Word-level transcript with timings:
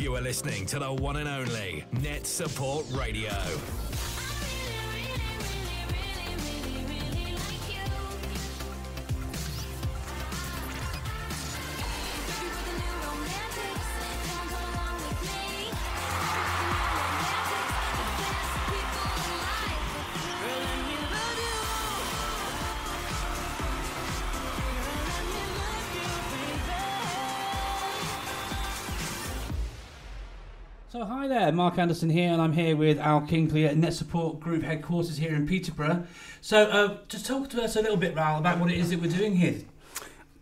You 0.00 0.16
are 0.16 0.22
listening 0.22 0.64
to 0.66 0.78
the 0.78 0.90
one 0.90 1.16
and 1.16 1.28
only 1.28 1.84
Net 2.00 2.26
Support 2.26 2.86
Radio. 2.90 3.28
Mark 31.70 31.78
Anderson 31.78 32.10
here, 32.10 32.32
and 32.32 32.42
I'm 32.42 32.52
here 32.52 32.74
with 32.74 32.98
Al 32.98 33.20
Kingsley 33.20 33.64
at 33.64 33.76
Net 33.76 33.94
Support 33.94 34.40
Group 34.40 34.64
headquarters 34.64 35.18
here 35.18 35.36
in 35.36 35.46
Peterborough. 35.46 36.04
So 36.40 36.64
uh, 36.64 36.96
just 37.06 37.26
talk 37.26 37.48
to 37.50 37.62
us 37.62 37.76
a 37.76 37.80
little 37.80 37.96
bit, 37.96 38.16
Ral, 38.16 38.38
about 38.38 38.58
what 38.58 38.72
it 38.72 38.76
is 38.76 38.90
that 38.90 39.00
we're 39.00 39.08
doing 39.08 39.36
here. 39.36 39.60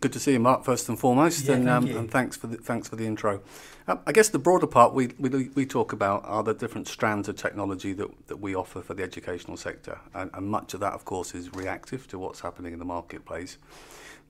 Good 0.01 0.11
to 0.13 0.19
see 0.19 0.31
you, 0.31 0.39
Mark. 0.39 0.63
First 0.63 0.89
and 0.89 0.97
foremost, 0.97 1.45
Yeah, 1.45 1.53
and, 1.53 1.69
um, 1.69 1.85
and 1.85 2.09
thanks 2.09 2.35
for 2.35 2.47
the, 2.47 2.57
thanks 2.57 2.89
for 2.89 2.95
the 2.95 3.05
intro. 3.05 3.41
Um, 3.87 3.99
I 4.07 4.11
guess 4.11 4.29
the 4.29 4.39
broader 4.39 4.65
part 4.65 4.95
we, 4.95 5.11
we 5.19 5.51
we 5.53 5.67
talk 5.67 5.93
about 5.93 6.25
are 6.25 6.41
the 6.41 6.55
different 6.55 6.87
strands 6.87 7.29
of 7.29 7.35
technology 7.35 7.93
that, 7.93 8.09
that 8.25 8.37
we 8.37 8.55
offer 8.55 8.81
for 8.81 8.95
the 8.95 9.03
educational 9.03 9.55
sector, 9.55 9.99
and, 10.15 10.31
and 10.33 10.47
much 10.47 10.73
of 10.73 10.79
that, 10.79 10.93
of 10.93 11.05
course, 11.05 11.35
is 11.35 11.53
reactive 11.53 12.07
to 12.07 12.17
what's 12.17 12.39
happening 12.39 12.73
in 12.73 12.79
the 12.79 12.85
marketplace. 12.85 13.59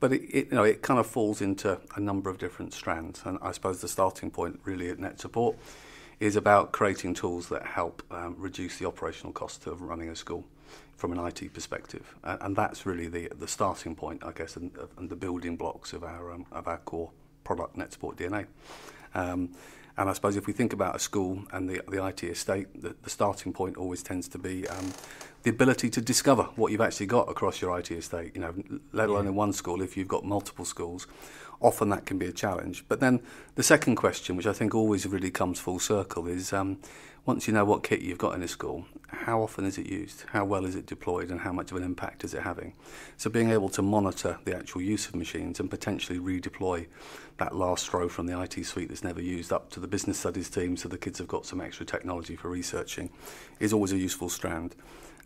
But 0.02 0.12
it, 0.12 0.24
it 0.24 0.48
you 0.50 0.56
know 0.56 0.66
it 0.66 0.82
kind 0.82 1.00
of 1.00 1.08
falls 1.08 1.40
into 1.40 1.80
a 1.96 2.00
number 2.02 2.30
of 2.30 2.40
different 2.40 2.74
strands, 2.74 3.22
and 3.24 3.40
I 3.42 3.54
suppose 3.54 3.80
the 3.80 3.88
starting 3.88 4.32
point 4.32 4.60
really 4.66 4.90
at 4.90 5.00
Net 5.00 5.22
Support 5.22 5.56
is 6.20 6.36
about 6.36 6.72
creating 6.72 7.14
tools 7.14 7.48
that 7.50 7.66
help 7.66 8.04
um, 8.12 8.36
reduce 8.38 8.78
the 8.78 8.86
operational 8.86 9.32
cost 9.32 9.68
of 9.68 9.82
running 9.82 10.10
a 10.10 10.16
school 10.16 10.46
from 10.98 11.14
an 11.14 11.20
IT 11.26 11.54
perspective. 11.54 12.14
And, 12.24 12.42
and 12.42 12.56
that's 12.56 12.86
really 12.86 13.08
the, 13.08 13.30
the 13.40 13.48
starting 13.48 13.96
point, 13.96 14.24
I 14.24 14.32
guess, 14.32 14.58
and, 14.58 14.72
and 14.98 15.10
the 15.10 15.16
building 15.16 15.56
blocks 15.56 15.94
of 15.94 16.04
our, 16.04 16.32
um, 16.32 16.46
of 16.52 16.68
our 16.68 16.80
core 16.80 17.10
product, 17.44 17.78
NetSport 17.78 18.18
DNA. 18.18 18.46
Um, 19.16 19.52
and 19.98 20.10
I 20.10 20.14
suppose 20.14 20.36
if 20.36 20.48
we 20.48 20.54
think 20.54 20.72
about 20.72 20.96
a 20.96 21.00
school 21.00 21.44
and 21.52 21.70
the, 21.70 21.82
the 21.90 22.06
IT 22.06 22.24
estate, 22.24 22.82
the, 22.82 22.96
the 23.02 23.10
starting 23.10 23.52
point 23.52 23.78
always 23.78 24.02
tends 24.04 24.28
to 24.30 24.38
be 24.38 24.68
um, 24.68 24.94
the 25.44 25.50
ability 25.50 25.90
to 25.90 26.02
discover 26.02 26.44
what 26.56 26.72
you've 26.72 26.82
actually 26.82 27.06
got 27.06 27.30
across 27.30 27.62
your 27.62 27.78
IT 27.78 27.92
estate. 27.92 28.32
You 28.36 28.42
know, 28.42 28.54
let 28.94 29.10
alone 29.10 29.26
yeah. 29.26 29.32
in 29.32 29.36
one 29.36 29.52
school, 29.52 29.82
if 29.82 29.98
you've 29.98 30.08
got 30.08 30.24
multiple 30.24 30.66
schools, 30.66 31.08
often 31.62 31.90
that 31.90 32.06
can 32.06 32.18
be 32.18 32.26
a 32.26 32.32
challenge. 32.32 32.86
But 32.88 33.00
then 33.00 33.22
the 33.56 33.64
second 33.64 33.96
question, 33.96 34.36
which 34.36 34.48
I 34.48 34.54
think 34.54 34.74
always 34.74 35.06
really 35.06 35.32
comes 35.32 35.60
full 35.60 35.80
circle, 35.80 36.28
is 36.28 36.54
um, 36.54 36.78
once 37.26 37.48
you 37.48 37.54
know 37.54 37.66
what 37.66 37.84
kit 37.84 38.02
you've 38.02 38.18
got 38.18 38.34
in 38.34 38.42
a 38.42 38.48
school, 38.48 38.86
how 39.08 39.42
often 39.42 39.66
is 39.66 39.78
it 39.78 39.86
used? 39.86 40.24
How 40.32 40.46
well 40.46 40.66
is 40.66 40.76
it 40.76 40.86
deployed? 40.86 41.30
And 41.30 41.42
how 41.42 41.52
much 41.52 41.72
of 41.72 41.78
an 41.78 41.84
impact 41.84 42.24
is 42.24 42.34
it 42.34 42.42
having? 42.42 42.74
So 43.18 43.30
being 43.30 43.52
able 43.52 43.70
to 43.70 43.82
monitor 43.82 44.40
the 44.46 44.56
actual 44.56 44.82
use 44.82 45.08
of 45.08 45.16
machines 45.16 45.60
and 45.60 45.70
potentially 45.70 46.20
redeploy 46.20 46.88
that 47.38 47.56
last 47.56 47.94
row 47.94 48.10
from 48.10 48.26
the 48.26 48.42
IT 48.42 48.66
suite 48.66 48.90
that's 48.90 49.04
never 49.04 49.22
used 49.22 49.52
up 49.52 49.70
to 49.72 49.80
the 49.80 49.88
business 49.88 50.18
studies 50.18 50.50
team 50.50 50.78
so 50.78 50.90
the 50.90 50.98
kids 50.98 51.20
have 51.20 51.28
got 51.28 51.46
some 51.46 51.62
extra 51.62 51.86
technology 51.86 52.36
for 52.36 52.50
researching 52.50 53.10
is 53.60 53.74
always 53.74 53.92
a 53.92 53.98
useful 53.98 54.30
strand. 54.30 54.76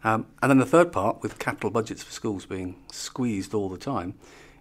Um, 0.04 0.26
and 0.42 0.50
then 0.50 0.58
the 0.58 0.66
third 0.66 0.92
part, 0.92 1.22
with 1.22 1.40
capital 1.40 1.70
budgets 1.70 2.04
for 2.04 2.12
schools 2.12 2.46
being 2.46 2.76
squeezed 2.92 3.54
all 3.54 3.70
the 3.70 3.78
time, 3.78 4.16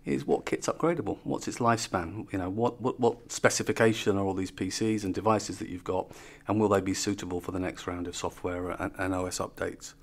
is 0.04 0.26
what 0.26 0.46
kit's 0.46 0.66
upgradable? 0.66 1.18
What's 1.22 1.46
its 1.46 1.58
lifespan? 1.58 2.30
You 2.32 2.38
know, 2.38 2.50
what, 2.50 2.80
what, 2.80 2.98
what 2.98 3.30
specification 3.30 4.16
are 4.16 4.24
all 4.24 4.34
these 4.34 4.50
PCs 4.50 5.04
and 5.04 5.14
devices 5.14 5.58
that 5.58 5.68
you've 5.68 5.84
got, 5.84 6.10
and 6.48 6.60
will 6.60 6.68
they 6.68 6.80
be 6.80 6.94
suitable 6.94 7.40
for 7.40 7.52
the 7.52 7.60
next 7.60 7.86
round 7.86 8.08
of 8.08 8.16
software 8.16 8.70
and, 8.70 8.92
and 8.98 9.14
OS 9.14 9.38
updates? 9.38 9.94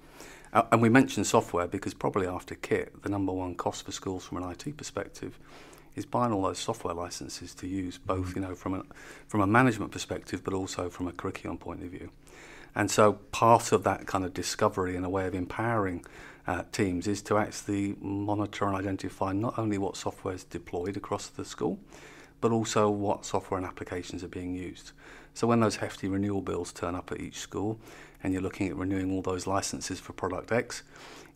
Uh, 0.51 0.63
and 0.71 0.81
we 0.81 0.89
mentioned 0.89 1.27
software 1.27 1.67
because 1.67 1.93
probably 1.93 2.27
after 2.27 2.55
kit, 2.55 3.03
the 3.03 3.09
number 3.09 3.31
one 3.31 3.55
cost 3.55 3.85
for 3.85 3.91
schools 3.91 4.25
from 4.25 4.41
an 4.41 4.49
IT 4.49 4.77
perspective 4.77 5.37
is 5.95 6.05
buying 6.05 6.31
all 6.31 6.43
those 6.43 6.59
software 6.59 6.93
licenses 6.93 7.53
to 7.53 7.67
use, 7.67 7.97
mm-hmm. 7.97 8.07
both 8.21 8.35
you 8.35 8.41
know 8.41 8.55
from 8.55 8.73
a, 8.73 8.83
from 9.27 9.41
a 9.41 9.47
management 9.47 9.91
perspective, 9.91 10.43
but 10.43 10.53
also 10.53 10.89
from 10.89 11.07
a 11.07 11.11
curriculum 11.11 11.57
point 11.57 11.83
of 11.83 11.89
view. 11.89 12.09
And 12.75 12.89
so 12.89 13.13
part 13.31 13.71
of 13.71 13.83
that 13.83 14.05
kind 14.07 14.23
of 14.23 14.33
discovery 14.33 14.95
and 14.95 15.05
a 15.05 15.09
way 15.09 15.25
of 15.27 15.33
empowering 15.35 16.05
uh, 16.49 16.63
teams 16.71 17.05
is 17.05 17.21
to 17.21 17.37
actually 17.37 17.95
monitor 18.01 18.65
and 18.65 18.75
identify 18.75 19.31
not 19.31 19.59
only 19.59 19.77
what 19.77 19.95
software 19.95 20.33
is 20.33 20.43
deployed 20.43 20.97
across 20.97 21.27
the 21.27 21.45
school, 21.45 21.77
but 22.41 22.51
also 22.51 22.89
what 22.89 23.23
software 23.23 23.59
and 23.59 23.67
applications 23.67 24.23
are 24.23 24.29
being 24.29 24.55
used. 24.55 24.91
So 25.35 25.45
when 25.45 25.59
those 25.59 25.75
hefty 25.75 26.07
renewal 26.07 26.41
bills 26.41 26.73
turn 26.73 26.95
up 26.95 27.11
at 27.11 27.19
each 27.19 27.37
school 27.37 27.79
and 28.23 28.33
you're 28.33 28.41
looking 28.41 28.67
at 28.67 28.75
renewing 28.75 29.11
all 29.11 29.21
those 29.21 29.45
licenses 29.45 29.99
for 29.99 30.13
product 30.13 30.51
X, 30.51 30.81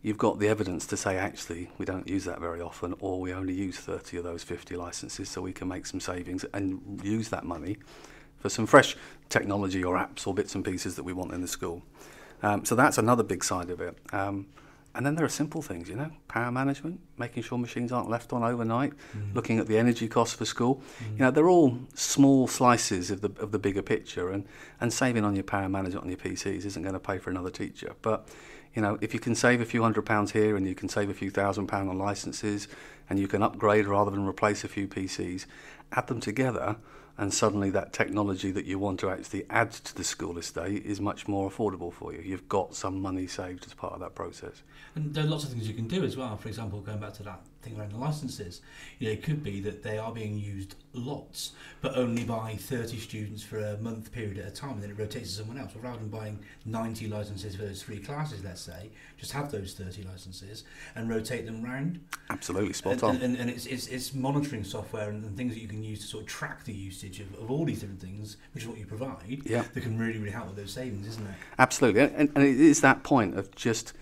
you've 0.01 0.17
got 0.17 0.39
the 0.39 0.47
evidence 0.47 0.87
to 0.87 0.97
say 0.97 1.15
actually 1.15 1.69
we 1.77 1.85
don't 1.85 2.07
use 2.07 2.25
that 2.25 2.39
very 2.39 2.59
often 2.59 2.95
or 2.99 3.21
we 3.21 3.31
only 3.31 3.53
use 3.53 3.77
30 3.77 4.17
of 4.17 4.23
those 4.23 4.41
50 4.41 4.75
licenses 4.75 5.29
so 5.29 5.43
we 5.43 5.53
can 5.53 5.67
make 5.67 5.85
some 5.85 5.99
savings 5.99 6.43
and 6.55 6.99
use 7.03 7.29
that 7.29 7.43
money 7.43 7.77
for 8.39 8.49
some 8.49 8.65
fresh 8.65 8.97
technology 9.29 9.83
or 9.83 9.95
apps 9.95 10.25
or 10.25 10.33
bits 10.33 10.55
and 10.55 10.65
pieces 10.65 10.95
that 10.95 11.03
we 11.03 11.13
want 11.13 11.33
in 11.33 11.41
the 11.41 11.47
school. 11.47 11.83
Um, 12.41 12.65
so 12.65 12.73
that's 12.73 12.97
another 12.97 13.21
big 13.21 13.43
side 13.43 13.69
of 13.69 13.79
it. 13.79 13.95
Um, 14.11 14.47
and 14.95 15.05
then 15.05 15.15
there 15.15 15.25
are 15.25 15.29
simple 15.29 15.61
things, 15.61 15.89
you 15.89 15.95
know, 15.95 16.11
power 16.27 16.51
management, 16.51 16.99
making 17.17 17.41
sure 17.41 17.57
machines 17.57 17.91
aren't 17.91 18.09
left 18.09 18.31
on 18.31 18.43
overnight, 18.43 18.93
mm. 19.17 19.33
looking 19.33 19.57
at 19.57 19.67
the 19.67 19.77
energy 19.77 20.07
costs 20.07 20.35
for 20.35 20.45
school. 20.45 20.83
Mm. 20.99 21.11
You 21.13 21.19
know, 21.19 21.31
they're 21.31 21.49
all 21.49 21.79
small 21.95 22.47
slices 22.47 23.09
of 23.09 23.21
the 23.21 23.31
of 23.39 23.51
the 23.51 23.59
bigger 23.59 23.81
picture, 23.81 24.29
and 24.29 24.45
and 24.79 24.93
saving 24.93 25.23
on 25.23 25.35
your 25.35 25.43
power 25.43 25.67
management 25.67 26.03
on 26.03 26.09
your 26.09 26.19
PCs 26.19 26.65
isn't 26.65 26.83
going 26.83 26.93
to 26.93 26.99
pay 26.99 27.17
for 27.17 27.31
another 27.31 27.49
teacher. 27.49 27.95
But 28.03 28.27
you 28.75 28.81
know, 28.81 28.97
if 29.01 29.13
you 29.13 29.19
can 29.19 29.35
save 29.35 29.61
a 29.61 29.65
few 29.65 29.81
hundred 29.81 30.05
pounds 30.05 30.31
here 30.31 30.55
and 30.55 30.67
you 30.67 30.75
can 30.75 30.89
save 30.89 31.09
a 31.09 31.13
few 31.13 31.31
thousand 31.31 31.67
pounds 31.67 31.89
on 31.89 31.97
licenses, 31.97 32.67
and 33.09 33.17
you 33.17 33.27
can 33.27 33.41
upgrade 33.41 33.87
rather 33.87 34.11
than 34.11 34.27
replace 34.27 34.63
a 34.63 34.67
few 34.67 34.87
PCs, 34.87 35.45
add 35.91 36.07
them 36.07 36.19
together, 36.19 36.75
and 37.17 37.33
suddenly 37.33 37.69
that 37.69 37.93
technology 37.93 38.51
that 38.51 38.65
you 38.65 38.79
want 38.79 38.99
to 39.01 39.09
actually 39.09 39.45
add 39.49 39.71
to 39.71 39.95
the 39.95 40.03
school 40.03 40.37
estate 40.37 40.83
is 40.85 40.99
much 40.99 41.27
more 41.27 41.49
affordable 41.49 41.93
for 41.93 42.11
you. 42.11 42.21
You've 42.21 42.49
got 42.49 42.75
some 42.75 43.01
money 43.01 43.27
saved 43.27 43.65
as 43.65 43.73
part 43.73 43.93
of 43.93 43.99
that 43.99 44.15
process. 44.15 44.63
And 44.95 45.13
there 45.13 45.23
are 45.23 45.27
lots 45.27 45.43
of 45.43 45.51
things 45.51 45.67
you 45.67 45.75
can 45.75 45.87
do 45.87 46.03
as 46.03 46.17
well. 46.17 46.35
For 46.37 46.47
example, 46.47 46.79
going 46.81 46.99
back 46.99 47.13
to 47.15 47.23
that 47.23 47.41
thing 47.61 47.79
around 47.79 47.91
the 47.91 47.97
licenses, 47.97 48.61
you 48.99 49.07
know, 49.07 49.13
it 49.13 49.23
could 49.23 49.43
be 49.43 49.59
that 49.61 49.83
they 49.83 49.97
are 49.97 50.11
being 50.11 50.37
used 50.37 50.75
lots, 50.93 51.53
but 51.81 51.95
only 51.95 52.23
by 52.23 52.55
30 52.55 52.97
students 52.97 53.43
for 53.43 53.59
a 53.59 53.77
month 53.77 54.11
period 54.11 54.37
at 54.37 54.47
a 54.47 54.51
time, 54.51 54.73
and 54.73 54.83
then 54.83 54.89
it 54.89 54.99
rotates 54.99 55.29
to 55.29 55.37
someone 55.37 55.57
else. 55.57 55.73
Well, 55.73 55.83
rather 55.83 55.99
than 55.99 56.09
buying 56.09 56.39
90 56.65 57.07
licenses 57.07 57.55
for 57.55 57.63
those 57.63 57.81
three 57.81 57.99
classes, 57.99 58.43
let's 58.43 58.61
say, 58.61 58.91
just 59.17 59.31
have 59.31 59.51
those 59.51 59.73
30 59.73 60.03
licenses 60.03 60.63
and 60.95 61.09
rotate 61.09 61.45
them 61.45 61.63
round. 61.63 61.99
Absolutely 62.29 62.73
spot 62.73 62.93
and, 62.93 63.03
on. 63.03 63.15
And, 63.17 63.37
and 63.37 63.49
it's, 63.49 63.65
it's, 63.65 63.87
it's 63.87 64.13
monitoring 64.13 64.63
software 64.63 65.09
and, 65.09 65.23
and 65.23 65.37
things 65.37 65.53
that 65.53 65.61
you 65.61 65.67
can 65.67 65.83
use 65.83 66.01
to 66.01 66.07
sort 66.07 66.23
of 66.23 66.29
track 66.29 66.63
the 66.65 66.73
usage 67.03 67.19
of, 67.21 67.33
of 67.41 67.51
all 67.51 67.65
these 67.65 67.81
different 67.81 68.01
things, 68.01 68.37
which 68.53 68.63
is 68.63 68.69
what 68.69 68.77
you 68.77 68.85
provide, 68.85 69.41
Yeah. 69.45 69.63
that 69.73 69.81
can 69.81 69.97
really, 69.97 70.17
really 70.17 70.31
help 70.31 70.47
with 70.47 70.55
those 70.57 70.71
savings, 70.71 71.07
isn't 71.07 71.25
it? 71.25 71.35
Absolutely, 71.59 72.01
and, 72.01 72.31
and 72.35 72.43
it 72.43 72.59
is 72.59 72.81
that 72.81 73.03
point 73.03 73.37
of 73.37 73.53
just 73.55 73.93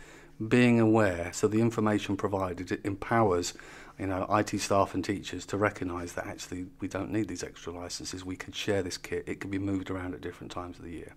being 0.48 0.80
aware. 0.80 1.32
So 1.34 1.48
the 1.48 1.62
information 1.62 2.18
provided 2.18 2.72
it 2.72 2.82
empowers, 2.84 3.54
you 4.00 4.08
know, 4.08 4.26
IT 4.30 4.60
staff 4.60 4.94
and 4.96 5.04
teachers 5.06 5.46
to 5.48 5.58
recognise 5.58 6.14
that 6.14 6.26
actually 6.26 6.68
we 6.80 6.88
don't 6.88 7.12
need 7.12 7.28
these 7.28 7.44
extra 7.44 7.72
licenses. 7.74 8.26
We 8.26 8.36
can 8.36 8.52
share 8.54 8.82
this 8.82 8.98
kit. 8.98 9.24
It 9.28 9.40
can 9.40 9.52
be 9.52 9.60
moved 9.60 9.90
around 9.92 10.14
at 10.14 10.22
different 10.22 10.52
times 10.52 10.78
of 10.80 10.86
the 10.86 10.92
year. 10.92 11.14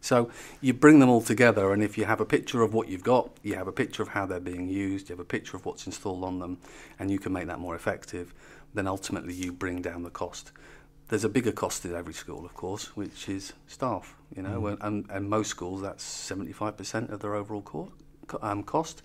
So 0.00 0.30
you 0.60 0.74
bring 0.74 0.98
them 0.98 1.08
all 1.08 1.22
together, 1.22 1.72
and 1.72 1.82
if 1.82 1.96
you 1.96 2.04
have 2.04 2.20
a 2.20 2.26
picture 2.26 2.62
of 2.62 2.74
what 2.74 2.88
you've 2.88 3.04
got, 3.04 3.30
you 3.42 3.54
have 3.54 3.68
a 3.68 3.72
picture 3.72 4.02
of 4.02 4.08
how 4.08 4.26
they're 4.26 4.40
being 4.40 4.68
used, 4.68 5.08
you 5.08 5.14
have 5.14 5.20
a 5.20 5.24
picture 5.24 5.56
of 5.56 5.64
what's 5.64 5.86
installed 5.86 6.24
on 6.24 6.40
them, 6.40 6.58
and 6.98 7.10
you 7.10 7.18
can 7.18 7.32
make 7.32 7.46
that 7.46 7.58
more 7.58 7.74
effective. 7.74 8.34
Then 8.74 8.86
ultimately 8.86 9.32
you 9.32 9.52
bring 9.52 9.80
down 9.80 10.02
the 10.02 10.10
cost. 10.10 10.50
There's 11.08 11.24
a 11.24 11.28
bigger 11.28 11.52
cost 11.52 11.84
in 11.84 11.94
every 11.94 12.14
school, 12.14 12.46
of 12.46 12.54
course, 12.54 12.96
which 12.96 13.28
is 13.28 13.52
staff. 13.66 14.16
You 14.34 14.42
know, 14.42 14.76
and, 14.80 15.06
and 15.10 15.30
most 15.30 15.50
schools 15.50 15.82
that's 15.82 16.04
75% 16.04 17.10
of 17.10 17.20
their 17.20 17.34
overall 17.34 17.62
co- 17.62 17.92
co- 18.26 18.38
um, 18.42 18.64
cost. 18.64 19.02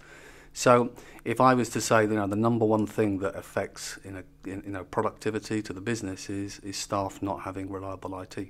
So, 0.53 0.91
if 1.23 1.39
I 1.39 1.53
was 1.53 1.69
to 1.69 1.81
say, 1.81 2.03
you 2.03 2.09
know, 2.09 2.25
the 2.25 2.35
number 2.35 2.65
one 2.65 2.87
thing 2.87 3.19
that 3.19 3.35
affects 3.35 3.97
in 4.03 4.17
a, 4.17 4.23
in, 4.49 4.63
you 4.65 4.71
know, 4.71 4.83
productivity 4.83 5.61
to 5.61 5.73
the 5.73 5.81
business 5.81 6.29
is 6.29 6.59
is 6.59 6.77
staff 6.77 7.21
not 7.21 7.41
having 7.41 7.69
reliable 7.69 8.19
IT, 8.19 8.49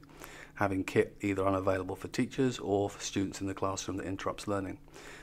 having 0.56 0.86
kit 0.86 1.18
either 1.22 1.46
unavailable 1.46 1.96
for 1.96 2.08
teachers 2.08 2.58
or 2.60 2.90
for 2.90 3.02
students 3.02 3.42
in 3.42 3.48
the 3.48 3.54
classroom 3.54 3.98
that 3.98 4.06
interrupts 4.06 4.48
learning. 4.48 4.78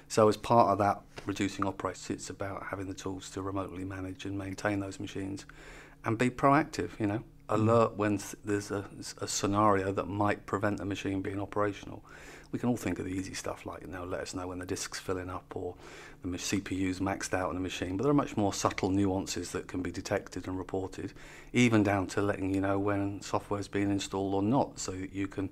So, 0.08 0.28
as 0.28 0.36
part 0.36 0.68
of 0.68 0.78
that 0.78 1.00
reducing 1.24 1.66
operates, 1.66 2.10
it's 2.10 2.28
about 2.28 2.66
having 2.70 2.86
the 2.86 2.94
tools 2.94 3.30
to 3.30 3.42
remotely 3.42 3.84
manage 3.84 4.26
and 4.26 4.36
maintain 4.36 4.80
those 4.80 5.00
machines, 5.00 5.46
and 6.04 6.18
be 6.18 6.28
proactive. 6.28 6.90
You 7.00 7.06
know, 7.06 7.24
Mm. 7.48 7.54
alert 7.54 7.96
when 7.96 8.20
there's 8.44 8.70
a, 8.70 8.84
a, 9.20 9.28
scenario 9.28 9.92
that 9.92 10.08
might 10.08 10.46
prevent 10.46 10.78
the 10.78 10.84
machine 10.84 11.22
being 11.22 11.40
operational. 11.40 12.02
We 12.50 12.58
can 12.58 12.68
all 12.68 12.76
think 12.76 12.98
of 12.98 13.04
the 13.04 13.12
easy 13.12 13.34
stuff 13.34 13.66
like, 13.66 13.82
you 13.82 13.88
know, 13.88 14.04
let 14.04 14.20
us 14.20 14.34
know 14.34 14.48
when 14.48 14.58
the 14.58 14.66
disk's 14.66 14.98
filling 14.98 15.30
up 15.30 15.54
or 15.54 15.74
the 16.22 16.28
CPU's 16.28 16.98
maxed 17.00 17.34
out 17.34 17.50
on 17.50 17.54
the 17.54 17.60
machine. 17.60 17.96
But 17.96 18.04
there 18.04 18.10
are 18.10 18.14
much 18.14 18.36
more 18.36 18.52
subtle 18.52 18.90
nuances 18.90 19.52
that 19.52 19.68
can 19.68 19.82
be 19.82 19.92
detected 19.92 20.48
and 20.48 20.58
reported, 20.58 21.12
even 21.52 21.82
down 21.82 22.06
to 22.08 22.22
letting 22.22 22.52
you 22.54 22.60
know 22.60 22.78
when 22.78 23.20
software 23.20 23.60
is 23.60 23.68
being 23.68 23.90
installed 23.90 24.34
or 24.34 24.42
not, 24.42 24.78
so 24.78 24.92
that 24.92 25.12
you 25.12 25.28
can 25.28 25.50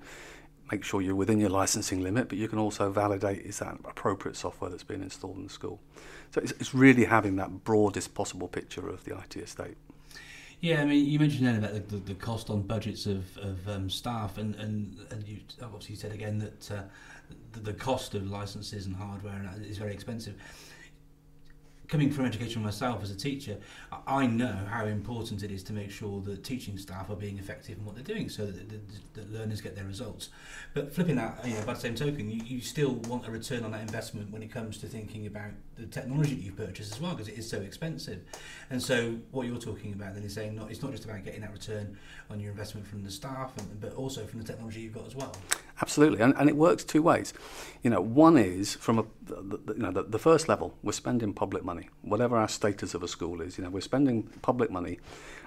make 0.72 0.82
sure 0.82 1.00
you're 1.00 1.14
within 1.14 1.38
your 1.38 1.50
licensing 1.50 2.00
limit, 2.00 2.28
but 2.28 2.38
you 2.38 2.48
can 2.48 2.58
also 2.58 2.90
validate 2.90 3.42
is 3.42 3.58
that 3.58 3.76
appropriate 3.84 4.36
software 4.36 4.70
that's 4.70 4.82
being 4.82 5.02
installed 5.02 5.36
in 5.36 5.44
the 5.44 5.50
school. 5.50 5.78
So 6.32 6.40
it's, 6.40 6.52
it's 6.52 6.74
really 6.74 7.04
having 7.04 7.36
that 7.36 7.64
broadest 7.64 8.14
possible 8.14 8.48
picture 8.48 8.88
of 8.88 9.04
the 9.04 9.16
IT 9.16 9.36
estate. 9.36 9.76
Yeah, 10.64 10.80
I 10.80 10.86
mean, 10.86 11.04
you 11.04 11.18
mentioned 11.18 11.46
then 11.46 11.56
about 11.56 11.74
the, 11.74 11.80
the, 11.80 11.96
the 11.96 12.14
cost 12.14 12.48
on 12.48 12.62
budgets 12.62 13.04
of, 13.04 13.36
of 13.36 13.68
um, 13.68 13.90
staff, 13.90 14.38
and, 14.38 14.54
and, 14.54 14.96
and 15.10 15.28
you 15.28 15.40
obviously 15.62 15.94
said 15.94 16.10
again 16.10 16.38
that 16.38 16.70
uh, 16.70 16.82
the, 17.52 17.60
the 17.60 17.72
cost 17.74 18.14
of 18.14 18.30
licenses 18.30 18.86
and 18.86 18.96
hardware 18.96 19.46
is 19.62 19.76
very 19.76 19.92
expensive 19.92 20.36
coming 21.88 22.10
from 22.10 22.24
education 22.24 22.62
myself 22.62 23.02
as 23.02 23.10
a 23.10 23.16
teacher, 23.16 23.58
I 24.06 24.26
know 24.26 24.56
how 24.70 24.86
important 24.86 25.42
it 25.42 25.50
is 25.50 25.62
to 25.64 25.72
make 25.72 25.90
sure 25.90 26.20
that 26.22 26.42
teaching 26.42 26.78
staff 26.78 27.10
are 27.10 27.16
being 27.16 27.38
effective 27.38 27.78
in 27.78 27.84
what 27.84 27.94
they're 27.94 28.04
doing 28.04 28.28
so 28.28 28.46
that, 28.46 29.14
that 29.14 29.32
learners 29.32 29.60
get 29.60 29.76
their 29.76 29.84
results. 29.84 30.30
But 30.72 30.94
flipping 30.94 31.16
that, 31.16 31.46
you 31.46 31.54
know, 31.54 31.62
by 31.62 31.74
the 31.74 31.80
same 31.80 31.94
token, 31.94 32.30
you, 32.30 32.42
you 32.44 32.60
still 32.60 32.94
want 33.08 33.26
a 33.26 33.30
return 33.30 33.64
on 33.64 33.72
that 33.72 33.82
investment 33.82 34.30
when 34.30 34.42
it 34.42 34.50
comes 34.50 34.78
to 34.78 34.86
thinking 34.86 35.26
about 35.26 35.50
the 35.76 35.86
technology 35.86 36.34
that 36.34 36.42
you 36.42 36.52
purchase 36.52 36.92
as 36.92 37.00
well, 37.00 37.12
because 37.12 37.28
it 37.28 37.38
is 37.38 37.48
so 37.48 37.60
expensive. 37.60 38.20
And 38.70 38.82
so 38.82 39.16
what 39.30 39.46
you're 39.46 39.58
talking 39.58 39.92
about 39.92 40.14
then 40.14 40.22
is 40.24 40.34
saying 40.34 40.54
not, 40.54 40.70
it's 40.70 40.82
not 40.82 40.92
just 40.92 41.04
about 41.04 41.24
getting 41.24 41.42
that 41.42 41.52
return 41.52 41.96
on 42.30 42.40
your 42.40 42.50
investment 42.50 42.86
from 42.86 43.02
the 43.02 43.10
staff, 43.10 43.52
and, 43.58 43.80
but 43.80 43.94
also 43.94 44.24
from 44.26 44.40
the 44.40 44.46
technology 44.46 44.80
you've 44.80 44.94
got 44.94 45.06
as 45.06 45.14
well. 45.14 45.36
Absolutely, 45.82 46.20
and, 46.20 46.34
and 46.36 46.48
it 46.48 46.56
works 46.56 46.84
two 46.84 47.02
ways. 47.02 47.34
You 47.82 47.90
know, 47.90 48.00
one 48.00 48.36
is 48.36 48.74
from 48.74 48.98
a, 49.00 49.04
the, 49.22 49.58
the, 49.64 49.74
you 49.74 49.82
know, 49.82 49.90
the, 49.90 50.04
the 50.04 50.18
first 50.18 50.48
level, 50.48 50.74
we're 50.82 50.92
spending 50.92 51.32
public 51.32 51.64
money, 51.64 51.88
whatever 52.02 52.36
our 52.36 52.48
status 52.48 52.94
of 52.94 53.02
a 53.02 53.08
school 53.08 53.40
is. 53.40 53.58
You 53.58 53.64
know, 53.64 53.70
we're 53.70 53.80
spending 53.80 54.22
public 54.42 54.70
money, 54.70 55.00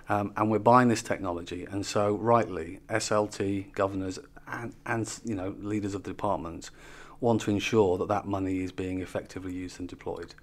um, 0.09 0.33
and 0.35 0.51
we're 0.51 0.59
buying 0.59 0.89
this 0.89 1.01
technology. 1.01 1.65
And 1.65 1.85
so, 1.85 2.15
rightly, 2.15 2.81
SLT 2.89 3.73
governors 3.73 4.19
and, 4.47 4.73
and 4.85 5.19
you 5.23 5.35
know 5.35 5.55
leaders 5.59 5.93
of 5.93 6.03
the 6.03 6.09
departments 6.09 6.71
want 7.19 7.41
to 7.41 7.51
ensure 7.51 7.97
that 7.97 8.07
that 8.07 8.25
money 8.25 8.59
is 8.59 8.71
being 8.71 9.01
effectively 9.01 9.53
used 9.53 9.79
and 9.79 9.89
deployed. 9.89 10.35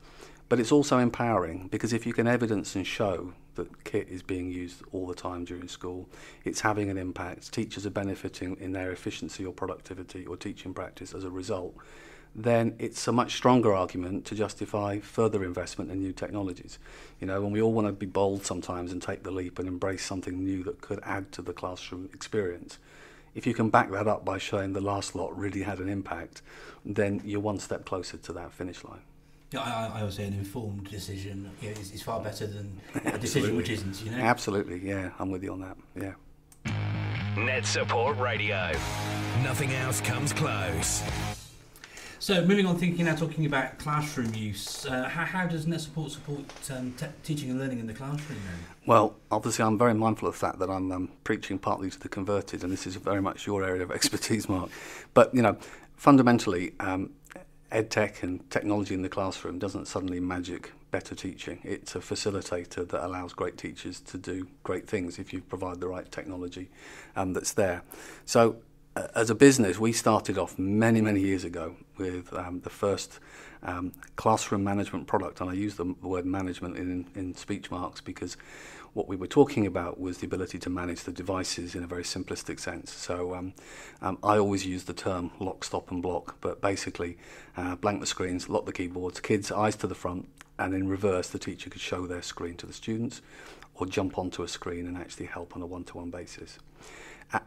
But 0.48 0.60
it's 0.60 0.72
also 0.72 0.98
empowering 0.98 1.69
because 1.69 1.92
if 1.92 2.06
you 2.06 2.12
can 2.12 2.26
evidence 2.26 2.75
and 2.75 2.87
show 2.87 3.32
that 3.56 3.84
kit 3.84 4.08
is 4.08 4.22
being 4.22 4.50
used 4.50 4.82
all 4.92 5.06
the 5.06 5.14
time 5.14 5.44
during 5.44 5.68
school, 5.68 6.08
it's 6.44 6.60
having 6.60 6.90
an 6.90 6.98
impact, 6.98 7.52
teachers 7.52 7.86
are 7.86 7.90
benefiting 7.90 8.56
in 8.60 8.72
their 8.72 8.90
efficiency 8.90 9.44
or 9.44 9.52
productivity 9.52 10.26
or 10.26 10.36
teaching 10.36 10.74
practice 10.74 11.14
as 11.14 11.24
a 11.24 11.30
result, 11.30 11.74
then 12.34 12.74
it's 12.78 13.06
a 13.06 13.12
much 13.12 13.36
stronger 13.36 13.72
argument 13.72 14.24
to 14.24 14.34
justify 14.34 14.98
further 14.98 15.44
investment 15.44 15.90
in 15.90 16.00
new 16.00 16.12
technologies. 16.12 16.78
You 17.20 17.28
know, 17.28 17.40
when 17.40 17.52
we 17.52 17.62
all 17.62 17.72
want 17.72 17.86
to 17.86 17.92
be 17.92 18.06
bold 18.06 18.44
sometimes 18.44 18.90
and 18.90 19.00
take 19.00 19.22
the 19.22 19.30
leap 19.30 19.58
and 19.58 19.68
embrace 19.68 20.04
something 20.04 20.42
new 20.42 20.64
that 20.64 20.80
could 20.80 21.00
add 21.04 21.30
to 21.32 21.42
the 21.42 21.52
classroom 21.52 22.10
experience, 22.12 22.78
if 23.34 23.46
you 23.46 23.54
can 23.54 23.68
back 23.68 23.90
that 23.90 24.08
up 24.08 24.24
by 24.24 24.38
showing 24.38 24.72
the 24.72 24.80
last 24.80 25.14
lot 25.14 25.36
really 25.36 25.62
had 25.62 25.78
an 25.78 25.88
impact, 25.88 26.42
then 26.84 27.20
you're 27.24 27.40
one 27.40 27.58
step 27.58 27.84
closer 27.84 28.16
to 28.16 28.32
that 28.32 28.52
finish 28.52 28.82
line. 28.84 29.02
Yeah, 29.54 29.60
I, 29.60 30.00
I 30.00 30.02
would 30.02 30.12
say 30.12 30.26
an 30.26 30.32
informed 30.32 30.90
decision 30.90 31.48
you 31.60 31.70
know, 31.70 31.80
is, 31.80 31.92
is 31.92 32.02
far 32.02 32.20
better 32.20 32.44
than 32.44 32.80
a 33.04 33.18
decision 33.18 33.56
which 33.56 33.70
isn't. 33.70 34.02
You 34.04 34.10
know. 34.10 34.18
Absolutely, 34.18 34.80
yeah, 34.80 35.10
I'm 35.20 35.30
with 35.30 35.44
you 35.44 35.52
on 35.52 35.60
that. 35.60 35.76
Yeah. 35.94 36.14
Net 37.36 37.64
Support 37.64 38.18
Radio. 38.18 38.72
Nothing 39.44 39.72
else 39.72 40.00
comes 40.00 40.32
close. 40.32 41.04
So, 42.18 42.44
moving 42.44 42.66
on, 42.66 42.78
thinking 42.78 43.04
now, 43.04 43.14
talking 43.14 43.46
about 43.46 43.78
classroom 43.78 44.34
use. 44.34 44.86
Uh, 44.86 45.08
how, 45.08 45.24
how, 45.24 45.46
does 45.46 45.68
Net 45.68 45.80
Support 45.80 46.10
support 46.10 46.40
um, 46.72 46.92
te- 46.96 47.06
teaching 47.22 47.50
and 47.50 47.60
learning 47.60 47.78
in 47.78 47.86
the 47.86 47.92
classroom? 47.92 48.40
Then? 48.46 48.58
Well, 48.86 49.14
obviously, 49.30 49.64
I'm 49.64 49.78
very 49.78 49.94
mindful 49.94 50.26
of 50.26 50.34
the 50.34 50.38
fact 50.40 50.58
that 50.58 50.70
I'm 50.70 50.90
um, 50.90 51.10
preaching 51.22 51.60
partly 51.60 51.90
to 51.90 52.00
the 52.00 52.08
converted, 52.08 52.64
and 52.64 52.72
this 52.72 52.88
is 52.88 52.96
very 52.96 53.22
much 53.22 53.46
your 53.46 53.62
area 53.62 53.82
of 53.82 53.90
expertise, 53.92 54.48
Mark. 54.48 54.70
But 55.12 55.32
you 55.32 55.42
know, 55.42 55.58
fundamentally, 55.96 56.72
um, 56.80 57.10
EdTech 57.75 58.23
and 58.23 58.49
technology 58.50 58.94
in 58.94 59.03
the 59.03 59.09
classroom 59.09 59.59
doesn't 59.59 59.87
suddenly 59.87 60.21
magic 60.21 60.73
better 60.93 61.17
teaching. 61.17 61.59
It's 61.65 61.97
a 61.97 61.99
facilitator 61.99 62.88
that 62.88 63.05
allows 63.05 63.32
great 63.32 63.59
teachers 63.59 64.00
to 64.03 64.17
do 64.17 64.47
great 64.62 64.87
things 64.87 65.19
if 65.19 65.32
you 65.32 65.41
provide 65.41 65.81
the 65.81 65.88
right 65.88 66.11
technology 66.11 66.71
um, 67.17 67.32
that's 67.32 67.53
there. 67.53 67.82
So 68.26 68.59
uh, 68.94 69.09
as 69.17 69.29
a 69.29 69.35
business, 69.35 69.81
we 69.81 69.93
started 69.93 70.38
off 70.38 70.56
many, 70.56 71.00
many 71.00 71.21
years 71.21 71.43
ago 71.43 71.75
with 71.99 72.32
um, 72.32 72.61
the 72.61 72.71
first 72.71 73.19
um, 73.65 73.93
classroom 74.15 74.62
management 74.62 75.09
product, 75.09 75.41
and 75.41 75.50
I 75.50 75.55
use 75.55 75.75
the 75.75 75.87
word 76.00 76.26
management 76.26 76.76
in, 76.76 77.06
in 77.17 77.35
speech 77.35 77.73
marks 77.73 78.00
because 78.00 78.37
what 78.94 79.08
we 79.08 79.17
were 79.17 79.26
talking 79.26 79.67
about 79.67 80.00
was 80.00 80.19
the 80.19 80.26
ability 80.26 80.58
to 80.61 80.70
manage 80.70 81.02
the 81.02 81.12
devices 81.12 81.75
in 81.75 81.82
a 81.82 81.87
very 81.87 82.05
simplistic 82.05 82.61
sense. 82.61 82.93
So 82.93 83.35
um, 83.35 83.52
um, 84.00 84.19
I 84.23 84.38
always 84.38 84.64
use 84.64 84.85
the 84.85 84.94
term 84.94 85.32
lock, 85.41 85.64
stop, 85.64 85.91
and 85.91 86.00
block, 86.00 86.37
but 86.41 86.61
basically, 86.61 87.19
uh, 87.56 87.75
blank 87.75 88.00
the 88.00 88.06
screens, 88.06 88.49
lock 88.49 88.67
the 88.67 88.73
keyboards, 88.73 89.20
kids' 89.20 89.50
eyes 89.50 89.76
to 89.76 89.88
the 89.88 89.96
front, 89.96 90.29
and 90.58 90.73
in 90.73 90.88
reverse, 90.88 91.29
the 91.29 91.38
teacher 91.38 91.69
could 91.69 91.81
show 91.81 92.06
their 92.06 92.23
screen 92.23 92.56
to 92.56 92.67
the 92.67 92.73
students 92.73 93.20
or 93.76 93.87
jump 93.87 94.19
onto 94.19 94.43
a 94.43 94.49
screen 94.49 94.87
and 94.87 94.97
actually 94.97 95.26
help 95.26 95.56
on 95.56 95.62
a 95.62 95.67
one-to-one 95.67 96.11
basis. 96.11 96.59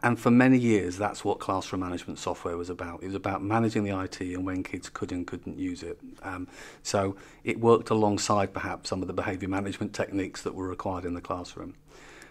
And 0.02 0.18
for 0.18 0.30
many 0.30 0.58
years, 0.58 0.98
that's 0.98 1.24
what 1.24 1.38
classroom 1.38 1.80
management 1.80 2.18
software 2.18 2.56
was 2.56 2.68
about. 2.68 3.02
It 3.02 3.06
was 3.06 3.14
about 3.14 3.42
managing 3.42 3.84
the 3.84 3.98
IT 3.98 4.20
and 4.20 4.44
when 4.44 4.62
kids 4.62 4.90
could 4.90 5.12
and 5.12 5.26
couldn't 5.26 5.58
use 5.58 5.82
it. 5.82 5.98
Um, 6.22 6.46
so 6.82 7.16
it 7.42 7.58
worked 7.58 7.88
alongside 7.88 8.52
perhaps 8.52 8.90
some 8.90 9.00
of 9.00 9.08
the 9.08 9.14
behaviour 9.14 9.48
management 9.48 9.94
techniques 9.94 10.42
that 10.42 10.54
were 10.54 10.68
required 10.68 11.04
in 11.04 11.14
the 11.14 11.20
classroom. 11.20 11.74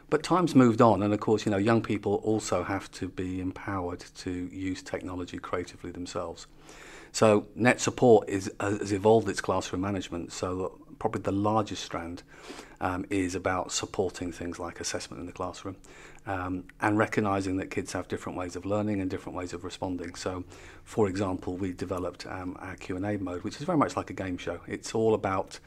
But 0.09 0.23
times 0.23 0.55
moved 0.55 0.81
on, 0.81 1.01
and 1.01 1.13
of 1.13 1.19
course, 1.19 1.45
you 1.45 1.51
know, 1.51 1.57
young 1.57 1.81
people 1.81 2.15
also 2.23 2.63
have 2.63 2.89
to 2.91 3.09
be 3.09 3.41
empowered 3.41 4.03
to 4.19 4.31
use 4.31 4.81
technology 4.81 5.37
creatively 5.37 5.91
themselves. 5.91 6.47
So 7.11 7.47
net 7.55 7.81
support 7.81 8.29
is, 8.29 8.51
has 8.59 8.91
evolved 8.91 9.27
its 9.27 9.41
classroom 9.41 9.81
management 9.81 10.31
so 10.31 10.79
probably 10.99 11.21
the 11.21 11.31
largest 11.31 11.83
strand 11.83 12.23
um, 12.81 13.05
is 13.09 13.35
about 13.35 13.71
supporting 13.71 14.31
things 14.31 14.59
like 14.59 14.79
assessment 14.79 15.19
in 15.19 15.25
the 15.25 15.31
classroom 15.31 15.75
um, 16.27 16.65
and 16.81 16.97
recognizing 16.97 17.57
that 17.57 17.71
kids 17.71 17.93
have 17.93 18.07
different 18.07 18.37
ways 18.37 18.55
of 18.55 18.65
learning 18.65 19.01
and 19.01 19.09
different 19.09 19.37
ways 19.37 19.53
of 19.53 19.63
responding. 19.63 20.13
So, 20.15 20.43
for 20.83 21.07
example, 21.07 21.55
we 21.55 21.71
developed 21.71 22.27
um, 22.27 22.57
our 22.59 22.75
Q&A 22.75 23.17
mode, 23.17 23.43
which 23.43 23.55
is 23.55 23.63
very 23.63 23.77
much 23.77 23.95
like 23.95 24.09
a 24.09 24.13
game 24.13 24.37
show. 24.37 24.59
It's 24.67 24.93
all 24.93 25.13
about 25.13 25.59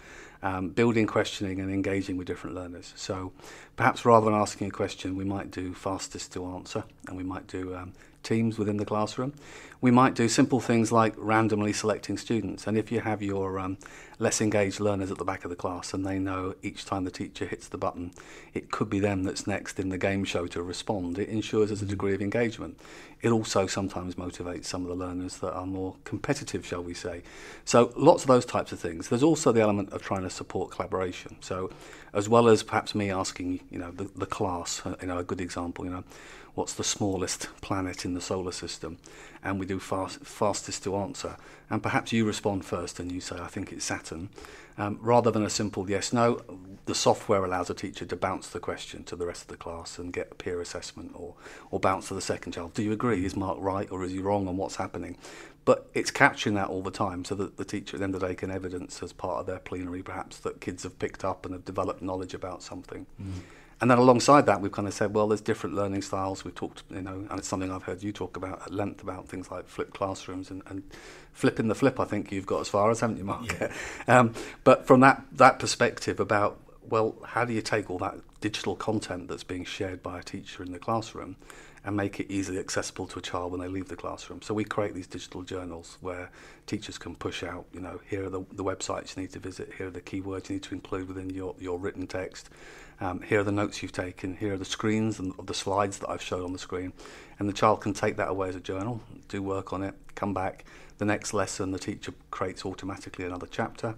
um, 0.43 0.69
building 0.69 1.07
questioning 1.07 1.61
and 1.61 1.73
engaging 1.73 2.17
with 2.17 2.27
different 2.27 2.57
learners. 2.57 2.93
So, 2.97 3.33
perhaps 3.77 4.05
rather 4.05 4.27
than 4.27 4.35
asking 4.35 4.69
a 4.69 4.71
question, 4.71 5.17
we 5.17 5.25
might 5.25 5.51
do 5.51 5.73
fastest 5.73 6.33
to 6.35 6.45
answer 6.47 6.85
and 7.09 7.17
we 7.17 7.25
might 7.25 7.47
do 7.47 7.75
um, 7.75 7.95
teams 8.23 8.59
within 8.59 8.77
the 8.77 8.85
classroom. 8.85 9.35
We 9.81 9.91
might 9.91 10.15
do 10.15 10.29
simple 10.29 10.61
things 10.61 10.93
like 10.93 11.15
randomly 11.17 11.73
selecting 11.73 12.19
students. 12.19 12.67
And 12.67 12.77
if 12.77 12.93
you 12.93 13.01
have 13.01 13.23
your 13.23 13.59
um, 13.59 13.79
less 14.19 14.43
engaged 14.43 14.79
learners 14.79 15.11
at 15.11 15.17
the 15.17 15.25
back 15.25 15.45
of 15.45 15.51
the 15.51 15.57
class 15.57 15.95
and 15.95 16.05
they 16.05 16.19
know 16.19 16.55
each 16.63 16.85
time 16.85 17.05
the 17.05 17.11
teacher 17.11 17.47
hits 17.47 17.69
the 17.69 17.79
button, 17.79 18.13
it 18.53 18.71
could 18.71 18.91
be 18.91 19.01
them 19.01 19.25
that's 19.25 19.47
next 19.47 19.81
in 19.81 19.89
the 19.89 19.97
game 19.97 20.25
show 20.25 20.47
to 20.49 20.63
respond. 20.63 21.19
It 21.19 21.31
ensures 21.31 21.71
there's 21.71 21.81
a 21.81 21.85
mm-hmm. 21.85 21.93
degree 21.93 22.15
of 22.15 22.21
engagement. 22.21 22.79
It 23.23 23.31
also 23.31 23.67
sometimes 23.67 24.17
motivates 24.17 24.67
some 24.67 24.83
of 24.83 24.89
the 24.89 24.95
learners 24.95 25.39
that 25.39 25.53
are 25.53 25.67
more 25.67 25.97
competitive, 26.05 26.67
shall 26.67 26.83
we 26.83 26.93
say. 26.93 27.23
So 27.65 27.93
lots 27.97 28.23
of 28.23 28.29
those 28.29 28.45
types 28.45 28.73
of 28.73 28.81
things. 28.81 29.09
There's 29.09 29.23
also 29.23 29.51
the 29.51 29.63
element 29.63 29.93
of 29.93 30.03
trying 30.03 30.23
to 30.23 30.31
support 30.31 30.71
collaboration. 30.71 31.37
So 31.41 31.71
as 32.13 32.29
well 32.29 32.49
as 32.49 32.63
perhaps 32.63 32.95
me 32.95 33.11
asking, 33.11 33.61
you 33.71 33.79
know, 33.79 33.91
the, 33.91 34.11
the 34.17 34.27
class, 34.27 34.83
uh, 34.85 34.97
you 35.01 35.07
know, 35.07 35.19
a 35.19 35.25
good 35.25 35.41
example, 35.41 35.85
you 35.85 35.91
know, 35.91 36.05
what's 36.55 36.75
the 36.75 36.85
smallest 36.85 37.49
planet 37.61 38.05
in 38.05 38.15
the 38.15 38.21
solar 38.21 38.53
system? 38.53 38.99
And 39.43 39.59
we 39.59 39.67
do 39.67 39.79
fast, 39.79 40.21
fastest 40.21 40.85
to 40.85 40.97
answer. 40.97 41.37
And 41.71 41.83
perhaps 41.83 42.13
you 42.13 42.27
respond 42.27 42.65
first 42.65 43.01
and 43.01 43.11
you 43.11 43.21
say, 43.21 43.37
I 43.39 43.47
think 43.47 43.73
it's 43.73 43.85
Saturn. 43.85 44.29
Um, 44.77 44.99
rather 45.03 45.31
than 45.31 45.45
a 45.45 45.51
simple 45.51 45.91
yes 45.91 46.13
no, 46.13 46.41
the 46.87 46.95
software 46.95 47.45
allows 47.45 47.69
a 47.71 47.75
teacher 47.75 48.07
to 48.07 48.17
bounce 48.17 48.49
the 48.49 48.61
question 48.61 49.05
to 49.05 49.17
the 49.17 49.27
rest 49.27 49.43
of 49.43 49.49
the 49.49 49.57
class 49.57 49.99
and 49.99 50.13
get 50.13 50.29
a 50.33 50.35
peer 50.35 50.61
assessment 50.61 51.13
or, 51.15 51.35
or 51.71 51.79
bounce 51.79 52.09
to 52.09 52.15
the 52.15 52.21
second 52.21 52.53
child. 52.53 52.75
Do 52.75 52.83
you 52.83 52.93
agree? 52.93 53.25
Is 53.25 53.37
Mark 53.37 53.59
right 53.61 53.91
or 53.91 54.05
is 54.05 54.13
he 54.13 54.19
wrong 54.19 54.49
on 54.49 54.57
what's 54.57 54.77
happening? 54.77 55.17
But 55.65 55.91
it's 55.95 56.11
capturing 56.11 56.55
that 56.55 56.69
all 56.69 56.83
the 56.83 56.91
time 56.91 57.25
so 57.25 57.35
that 57.35 57.57
the 57.57 57.65
teacher 57.65 57.97
at 57.97 58.01
the 58.01 58.05
end 58.05 58.15
of 58.15 58.21
the 58.21 58.29
day 58.29 58.35
can 58.35 58.51
evidence 58.51 59.03
as 59.03 59.13
part 59.13 59.41
of 59.41 59.47
their 59.47 59.59
plenary 59.59 60.03
perhaps 60.03 60.39
that 60.39 60.61
kids 60.61 60.85
have 60.85 60.99
picked 60.99 61.25
up 61.25 61.45
and 61.45 61.55
have 61.55 61.65
developed 61.65 62.03
knowledge 62.03 62.35
about 62.35 62.63
something. 62.63 63.07
Mm. 63.21 63.43
And 63.81 63.91
then 63.91 63.97
alongside 63.97 64.45
that, 64.47 64.61
we've 64.61 64.73
kind 64.73 64.87
of 64.87 64.93
said, 64.93 65.15
well, 65.15 65.29
there's 65.29 65.41
different 65.41 65.75
learning 65.75 66.03
styles. 66.03 66.45
We've 66.45 66.55
talked, 66.55 66.83
you 66.91 67.01
know, 67.01 67.27
and 67.31 67.39
it's 67.39 67.49
something 67.49 67.73
I've 67.73 67.85
heard 67.85 68.03
you 68.03 68.13
talk 68.13 68.37
about 68.37 68.61
at 68.63 68.73
length 68.73 69.03
about 69.03 69.29
things 69.29 69.51
like 69.51 69.67
flipped 69.67 69.95
classrooms 69.95 70.51
and, 70.51 70.63
and 70.67 70.83
flipping 71.33 71.69
the 71.69 71.75
flip, 71.75 71.99
I 71.99 72.05
think 72.05 72.31
you've 72.31 72.47
got 72.47 72.61
as 72.61 72.69
far 72.69 72.91
as, 72.91 73.01
haven't 73.01 73.17
you, 73.17 73.25
Mark? 73.25 73.51
Yeah. 73.59 73.73
um, 74.19 74.35
but 74.65 74.87
from 74.87 75.01
that, 75.01 75.25
that 75.33 75.59
perspective 75.59 76.21
about, 76.21 76.61
well, 76.83 77.17
how 77.25 77.47
do 77.47 77.55
you 77.55 77.63
take 77.63 77.91
all 77.91 77.99
that 77.99 78.17
digital 78.41 78.77
content 78.77 79.29
that's 79.29 79.45
being 79.45 79.65
shared 79.65 80.03
by 80.03 80.19
a 80.19 80.23
teacher 80.23 80.63
in 80.63 80.73
the 80.73 80.79
classroom 80.79 81.37
and 81.85 81.97
make 81.97 82.21
it 82.21 82.31
easily 82.31 82.59
accessible 82.59 83.07
to 83.07 83.19
a 83.19 83.23
child 83.23 83.53
when 83.53 83.61
they 83.61 83.69
leave 83.69 83.89
the 83.89 83.97
classroom. 83.97 84.43
So 84.43 84.53
we 84.53 84.65
create 84.65 84.95
these 84.95 85.07
digital 85.07 85.43
journals 85.43 85.97
where 86.01 86.31
teachers 86.67 86.99
can 86.99 87.15
push 87.15 87.43
out, 87.43 87.65
you 87.73 87.81
know, 87.81 88.01
here 88.07 88.27
are 88.27 88.31
the, 88.31 88.45
the 88.53 88.65
websites 88.65 89.17
you 89.17 89.23
need 89.23 89.33
to 89.33 89.39
visit, 89.39 89.73
here 89.79 89.87
are 89.87 89.91
the 89.91 90.01
keywords 90.01 90.51
you 90.51 90.57
need 90.57 90.63
to 90.65 90.75
include 90.75 91.09
within 91.09 91.31
your, 91.31 91.55
your 91.59 91.79
written 91.79 92.07
text, 92.07 92.51
um, 93.01 93.23
here 93.23 93.41
are 93.41 93.45
the 93.45 93.53
notes 93.53 93.83
you've 93.83 93.93
taken, 93.93 94.37
here 94.37 94.55
are 94.55 94.59
the 94.59 94.65
screens 94.65 95.19
and 95.19 95.33
the 95.45 95.55
slides 95.55 95.99
that 95.99 96.11
I've 96.11 96.23
shown 96.23 96.45
on 96.45 96.53
the 96.53 96.59
screen. 96.59 96.93
And 97.39 97.49
the 97.49 97.55
child 97.55 97.81
can 97.81 97.95
take 97.95 98.17
that 98.17 98.29
away 98.29 98.51
as 98.51 98.57
a 98.57 98.61
journal, 98.61 99.01
do 99.29 99.43
work 99.43 99.73
on 99.73 99.83
it, 99.83 99.95
come 100.15 100.35
back, 100.35 100.67
The 101.01 101.07
next 101.07 101.33
lesson, 101.33 101.71
the 101.73 101.79
teacher 101.79 102.13
creates 102.31 102.67
automatically 102.67 103.25
another 103.25 103.47
chapter. 103.51 103.95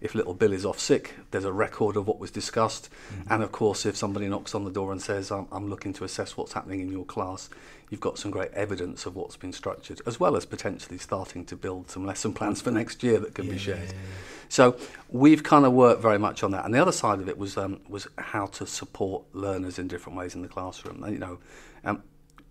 If 0.00 0.14
little 0.14 0.32
Bill 0.32 0.54
is 0.54 0.64
off 0.64 0.78
sick, 0.78 1.12
there's 1.30 1.44
a 1.44 1.52
record 1.52 1.98
of 1.98 2.06
what 2.06 2.18
was 2.18 2.30
discussed. 2.30 2.88
Mm-hmm. 2.88 3.34
And 3.34 3.42
of 3.42 3.52
course, 3.52 3.84
if 3.84 3.94
somebody 3.94 4.26
knocks 4.26 4.54
on 4.54 4.64
the 4.64 4.70
door 4.70 4.90
and 4.90 5.02
says, 5.02 5.30
I'm, 5.30 5.48
I'm 5.52 5.68
looking 5.68 5.92
to 5.92 6.04
assess 6.04 6.34
what's 6.34 6.54
happening 6.54 6.80
in 6.80 6.90
your 6.90 7.04
class, 7.04 7.50
you've 7.90 8.00
got 8.00 8.18
some 8.18 8.30
great 8.30 8.52
evidence 8.52 9.04
of 9.04 9.16
what's 9.16 9.36
been 9.36 9.52
structured, 9.52 10.00
as 10.06 10.18
well 10.18 10.34
as 10.34 10.46
potentially 10.46 10.96
starting 10.96 11.44
to 11.44 11.56
build 11.56 11.90
some 11.90 12.06
lesson 12.06 12.32
plans 12.32 12.62
for 12.62 12.70
next 12.70 13.02
year 13.02 13.18
that 13.18 13.34
can 13.34 13.44
yeah, 13.44 13.52
be 13.52 13.58
shared. 13.58 13.78
Yeah, 13.80 13.92
yeah. 13.92 14.48
So 14.48 14.78
we've 15.10 15.42
kind 15.42 15.66
of 15.66 15.74
worked 15.74 16.00
very 16.00 16.18
much 16.18 16.42
on 16.42 16.52
that. 16.52 16.64
And 16.64 16.72
the 16.72 16.80
other 16.80 16.90
side 16.90 17.18
of 17.18 17.28
it 17.28 17.36
was 17.36 17.58
um, 17.58 17.80
was 17.86 18.08
how 18.16 18.46
to 18.46 18.66
support 18.66 19.24
learners 19.34 19.78
in 19.78 19.88
different 19.88 20.16
ways 20.16 20.34
in 20.34 20.40
the 20.40 20.48
classroom. 20.48 21.04
You 21.06 21.18
know, 21.18 21.38
um, 21.84 22.02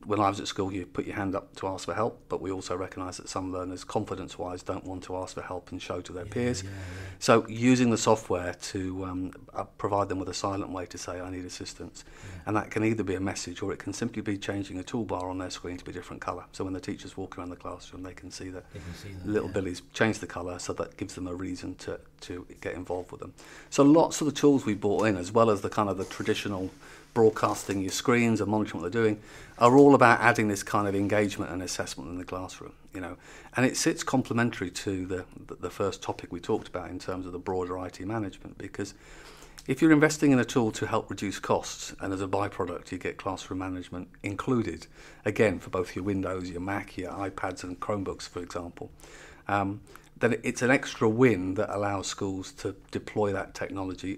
when 0.06 0.20
I 0.20 0.30
was 0.30 0.40
at 0.40 0.48
school, 0.48 0.72
you 0.72 0.86
put 0.86 1.06
your 1.06 1.16
hand 1.16 1.36
up 1.36 1.56
to 1.58 1.68
ask 1.68 1.86
for 1.86 1.94
help, 1.94 2.22
but 2.30 2.42
we 2.42 2.52
also 2.52 2.76
recognise 2.76 3.18
that 3.18 3.28
some 3.28 3.52
learners, 3.52 3.84
confidence 3.84 4.38
wise, 4.38 4.62
don't 4.62 4.86
want 4.86 5.04
to 5.04 5.16
ask 5.18 5.36
for 5.36 5.42
help 5.42 5.72
and 5.72 5.82
show 5.82 6.02
to 6.02 6.14
their 6.14 6.26
yeah, 6.26 6.34
peers. 6.34 6.64
Yeah, 6.64 6.70
yeah. 6.70 6.76
So, 7.20 7.48
using 7.48 7.90
the 7.90 7.98
software 7.98 8.54
to 8.54 9.06
um, 9.06 9.32
uh, 9.54 9.64
provide 9.78 10.10
them 10.10 10.20
with 10.20 10.30
a 10.30 10.34
silent 10.34 10.72
way 10.72 10.86
to 10.88 10.98
say, 10.98 11.20
I 11.20 11.30
need 11.30 11.46
assistance. 11.46 12.04
And 12.46 12.56
that 12.56 12.70
can 12.70 12.84
either 12.84 13.04
be 13.04 13.16
a 13.16 13.20
message 13.20 13.64
or 13.64 13.74
it 13.74 13.80
can 13.80 13.94
simply 13.94 14.22
be 14.22 14.38
changing 14.38 14.80
a 14.80 14.84
toolbar 14.84 15.24
on 15.24 15.40
their 15.40 15.50
screen 15.50 15.78
to 15.78 15.86
be 15.86 15.92
a 15.92 15.94
different 15.94 16.22
colour. 16.22 16.44
So, 16.52 16.64
when 16.64 16.74
the 16.74 16.82
teachers 16.82 17.18
walk 17.18 17.38
around 17.38 17.50
the 17.50 17.56
classroom, 17.56 18.04
they 18.04 18.14
can 18.14 18.30
see 18.30 18.50
that, 18.50 18.72
can 18.72 18.94
see 18.94 19.14
that 19.14 19.28
little 19.28 19.50
Billy's 19.50 19.82
changed 19.94 20.22
the 20.22 20.28
colour, 20.28 20.60
so 20.60 20.74
that 20.74 20.98
gives 20.98 21.16
them 21.16 21.28
a 21.28 21.34
reason 21.34 21.76
to, 21.76 22.00
to 22.22 22.46
get 22.62 22.76
involved 22.76 23.12
with 23.12 23.22
them. 23.22 23.34
So, 23.70 23.84
lots 23.84 24.22
of 24.22 24.26
the 24.26 24.34
tools 24.34 24.66
we 24.66 24.76
brought 24.76 25.08
in, 25.08 25.18
as 25.18 25.32
well 25.32 25.50
as 25.50 25.62
the 25.62 25.70
kind 25.70 25.90
of 25.90 25.98
the 25.98 26.06
traditional 26.06 26.70
broadcasting 27.16 27.82
your 27.82 27.92
screens 27.92 28.42
and 28.42 28.52
monitoring 28.52 28.84
what 28.84 28.92
they're 28.92 29.02
doing, 29.02 29.20
are 29.58 29.76
all 29.76 29.96
about 29.96 30.20
adding 30.20 30.50
this 30.50 30.62
kind 30.62 30.88
of 30.88 30.94
engagement 30.94 31.50
and 31.50 31.64
assessment 31.64 32.12
in 32.12 32.20
the 32.20 32.26
classroom. 32.26 32.74
You 32.94 33.02
know, 33.02 33.18
and 33.56 33.66
it 33.66 33.76
sits 33.76 34.04
complementary 34.04 34.70
to 34.70 35.08
the 35.08 35.26
the 35.60 35.72
first 35.72 36.04
topic 36.04 36.32
we 36.32 36.40
talked 36.40 36.68
about 36.68 36.92
in 36.92 37.00
terms 37.00 37.26
of 37.26 37.32
the 37.32 37.40
broader 37.40 37.84
IT 37.84 38.00
management 38.02 38.60
because 38.60 38.94
if 39.68 39.82
you're 39.82 39.92
investing 39.92 40.32
in 40.32 40.38
a 40.38 40.46
tool 40.46 40.72
to 40.74 40.86
help 40.86 41.10
reduce 41.10 41.40
costs 41.40 41.96
and 42.00 42.14
as 42.14 42.22
a 42.22 42.28
byproduct 42.28 42.92
you 42.92 43.00
get 43.00 43.18
classroom 43.18 43.60
management 43.60 44.10
included, 44.22 44.86
again 45.26 45.58
for 45.58 45.72
both 45.72 45.96
your 45.96 46.06
Windows, 46.06 46.52
your 46.52 46.62
Mac, 46.62 46.98
your 46.98 47.12
iPads 47.12 47.64
and 47.64 47.80
Chromebooks, 47.80 48.30
for 48.30 48.42
example, 48.44 48.92
um, 49.48 49.82
then 50.18 50.36
it's 50.44 50.62
an 50.62 50.70
extra 50.70 51.10
win 51.10 51.56
that 51.56 51.76
allows 51.76 52.08
schools 52.08 52.52
to 52.54 52.76
deploy 52.92 53.34
that 53.34 53.54
technology 53.54 54.18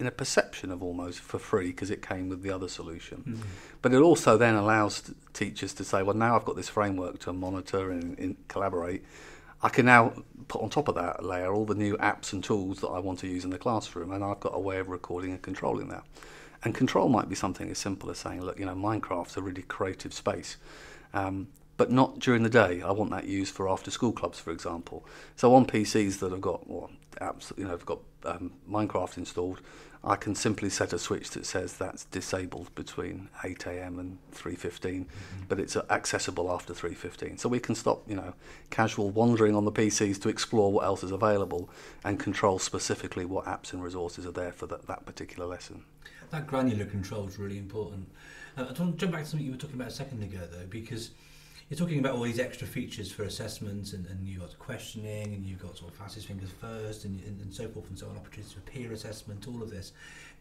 in 0.00 0.06
a 0.06 0.10
perception 0.10 0.70
of 0.70 0.82
almost 0.82 1.20
for 1.20 1.38
free 1.38 1.66
because 1.66 1.90
it 1.90 2.00
came 2.00 2.30
with 2.30 2.42
the 2.42 2.50
other 2.50 2.68
solution. 2.68 3.18
Mm-hmm. 3.18 3.42
But 3.82 3.92
it 3.92 4.00
also 4.00 4.38
then 4.38 4.54
allows 4.54 5.12
teachers 5.34 5.74
to 5.74 5.84
say, 5.84 6.02
well, 6.02 6.16
now 6.16 6.34
I've 6.34 6.46
got 6.46 6.56
this 6.56 6.70
framework 6.70 7.20
to 7.20 7.32
monitor 7.34 7.90
and, 7.90 8.18
and 8.18 8.36
collaborate. 8.48 9.04
I 9.62 9.68
can 9.68 9.84
now 9.84 10.14
put 10.48 10.62
on 10.62 10.70
top 10.70 10.88
of 10.88 10.94
that 10.94 11.22
layer 11.22 11.52
all 11.52 11.66
the 11.66 11.74
new 11.74 11.98
apps 11.98 12.32
and 12.32 12.42
tools 12.42 12.80
that 12.80 12.88
I 12.88 12.98
want 12.98 13.18
to 13.20 13.28
use 13.28 13.44
in 13.44 13.50
the 13.50 13.58
classroom, 13.58 14.10
and 14.10 14.24
I've 14.24 14.40
got 14.40 14.54
a 14.54 14.58
way 14.58 14.78
of 14.78 14.88
recording 14.88 15.32
and 15.32 15.42
controlling 15.42 15.88
that. 15.88 16.04
And 16.64 16.74
control 16.74 17.10
might 17.10 17.28
be 17.28 17.34
something 17.34 17.70
as 17.70 17.78
simple 17.78 18.10
as 18.10 18.18
saying, 18.18 18.40
look, 18.40 18.58
you 18.58 18.64
know, 18.64 18.74
Minecraft's 18.74 19.36
a 19.36 19.42
really 19.42 19.62
creative 19.62 20.14
space. 20.14 20.56
Um, 21.12 21.48
but 21.76 21.90
not 21.90 22.18
during 22.18 22.42
the 22.42 22.50
day. 22.50 22.82
I 22.82 22.90
want 22.92 23.10
that 23.10 23.24
used 23.24 23.54
for 23.54 23.66
after 23.66 23.90
school 23.90 24.12
clubs, 24.12 24.38
for 24.38 24.50
example. 24.50 25.06
So 25.36 25.54
on 25.54 25.64
PCs 25.64 26.18
that 26.18 26.30
have 26.30 26.42
got 26.42 26.68
well, 26.68 26.90
apps, 27.22 27.56
you 27.56 27.64
know, 27.64 27.70
have 27.70 27.86
got 27.86 28.00
um, 28.26 28.52
Minecraft 28.70 29.16
installed, 29.16 29.60
I 30.02 30.16
can 30.16 30.34
simply 30.34 30.70
set 30.70 30.94
a 30.94 30.98
switch 30.98 31.30
that 31.30 31.44
says 31.44 31.74
that's 31.74 32.04
disabled 32.06 32.74
between 32.74 33.28
8 33.44 33.66
a.m. 33.66 33.98
and 33.98 34.18
3:15, 34.32 34.54
mm 34.54 35.06
-hmm. 35.06 35.48
but 35.48 35.60
it's 35.60 35.76
uh, 35.76 35.84
accessible 35.90 36.50
after 36.50 36.72
3:15. 36.74 37.38
So 37.38 37.48
we 37.50 37.60
can 37.60 37.74
stop, 37.74 38.08
you 38.08 38.16
know, 38.16 38.32
casual 38.70 39.10
wandering 39.10 39.54
on 39.54 39.64
the 39.64 39.72
PCs 39.72 40.18
to 40.20 40.28
explore 40.28 40.72
what 40.72 40.84
else 40.84 41.06
is 41.06 41.12
available 41.12 41.68
and 42.02 42.18
control 42.18 42.58
specifically 42.58 43.26
what 43.26 43.44
apps 43.44 43.74
and 43.74 43.84
resources 43.84 44.24
are 44.26 44.32
there 44.32 44.52
for 44.52 44.66
that, 44.68 44.86
that 44.86 45.04
particular 45.04 45.46
lesson. 45.46 45.84
That 46.30 46.46
granular 46.46 46.86
control 46.86 47.28
is 47.28 47.38
really 47.38 47.58
important. 47.58 48.08
Uh, 48.56 48.62
I 48.62 48.72
want 48.72 48.98
to 48.98 49.06
jump 49.06 49.12
back 49.12 49.24
to 49.24 49.28
something 49.28 49.46
you 49.46 49.52
were 49.52 49.60
talking 49.60 49.80
about 49.80 49.92
a 49.92 50.02
second 50.02 50.22
ago, 50.22 50.46
though, 50.50 50.66
because 50.70 51.10
you're 51.70 51.78
talking 51.78 52.00
about 52.00 52.16
all 52.16 52.22
these 52.22 52.40
extra 52.40 52.66
features 52.66 53.12
for 53.12 53.22
assessments 53.22 53.92
and, 53.92 54.04
and 54.06 54.26
you've 54.26 54.40
got 54.40 54.58
questioning 54.58 55.32
and 55.34 55.46
you've 55.46 55.62
got 55.62 55.78
sort 55.78 55.92
of 55.92 55.96
fastest 55.96 56.26
fingers 56.26 56.50
first 56.60 57.04
and, 57.04 57.22
and, 57.24 57.40
and 57.40 57.54
so 57.54 57.68
forth 57.68 57.88
and 57.88 57.96
so 57.96 58.08
on, 58.08 58.16
opportunities 58.16 58.52
for 58.52 58.60
peer 58.62 58.92
assessment, 58.92 59.46
all 59.46 59.62
of 59.62 59.70
this. 59.70 59.92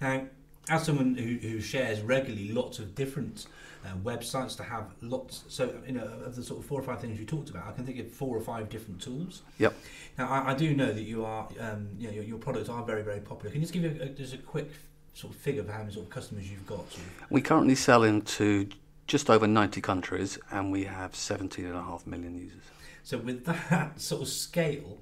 Now, 0.01 0.23
as 0.69 0.83
someone 0.83 1.15
who, 1.15 1.35
who 1.47 1.61
shares 1.61 2.01
regularly 2.01 2.51
lots 2.51 2.79
of 2.79 2.95
different 2.95 3.45
uh, 3.85 3.89
websites 4.03 4.57
to 4.57 4.63
have 4.63 4.85
lots, 5.01 5.43
so 5.49 5.71
you 5.85 5.93
know, 5.93 6.03
of 6.25 6.35
the 6.35 6.43
sort 6.43 6.59
of 6.59 6.65
four 6.65 6.79
or 6.79 6.83
five 6.83 6.99
things 6.99 7.19
you 7.19 7.27
talked 7.27 7.51
about, 7.51 7.67
I 7.67 7.71
can 7.73 7.85
think 7.85 7.99
of 7.99 8.11
four 8.11 8.35
or 8.35 8.41
five 8.41 8.67
different 8.69 8.99
tools. 8.99 9.43
Yep. 9.59 9.75
Now, 10.17 10.29
I, 10.29 10.51
I 10.51 10.53
do 10.55 10.75
know 10.75 10.91
that 10.91 11.03
you 11.03 11.25
are, 11.25 11.47
um, 11.59 11.89
you 11.99 12.07
know, 12.07 12.13
your, 12.13 12.23
your 12.23 12.37
products 12.39 12.69
are 12.69 12.83
very, 12.83 13.03
very 13.03 13.19
popular. 13.19 13.51
Can 13.51 13.61
you 13.61 13.67
just 13.67 13.73
give 13.73 13.83
a, 13.83 14.03
a, 14.05 14.09
just 14.09 14.33
a 14.33 14.37
quick 14.39 14.71
sort 15.13 15.33
of 15.33 15.39
figure 15.39 15.61
of 15.61 15.69
how 15.69 15.79
many 15.79 15.93
sort 15.93 16.05
of 16.05 16.11
customers 16.11 16.49
you've 16.49 16.65
got? 16.65 16.85
We 17.29 17.41
currently 17.41 17.75
sell 17.75 18.03
into 18.03 18.67
just 19.09 19.29
over 19.29 19.47
90 19.47 19.81
countries 19.81 20.37
and 20.51 20.71
we 20.71 20.85
have 20.85 21.13
17.5 21.13 22.07
million 22.07 22.35
users. 22.35 22.61
So, 23.03 23.17
with 23.17 23.43
that 23.45 23.99
sort 23.99 24.21
of 24.21 24.27
scale, 24.27 24.99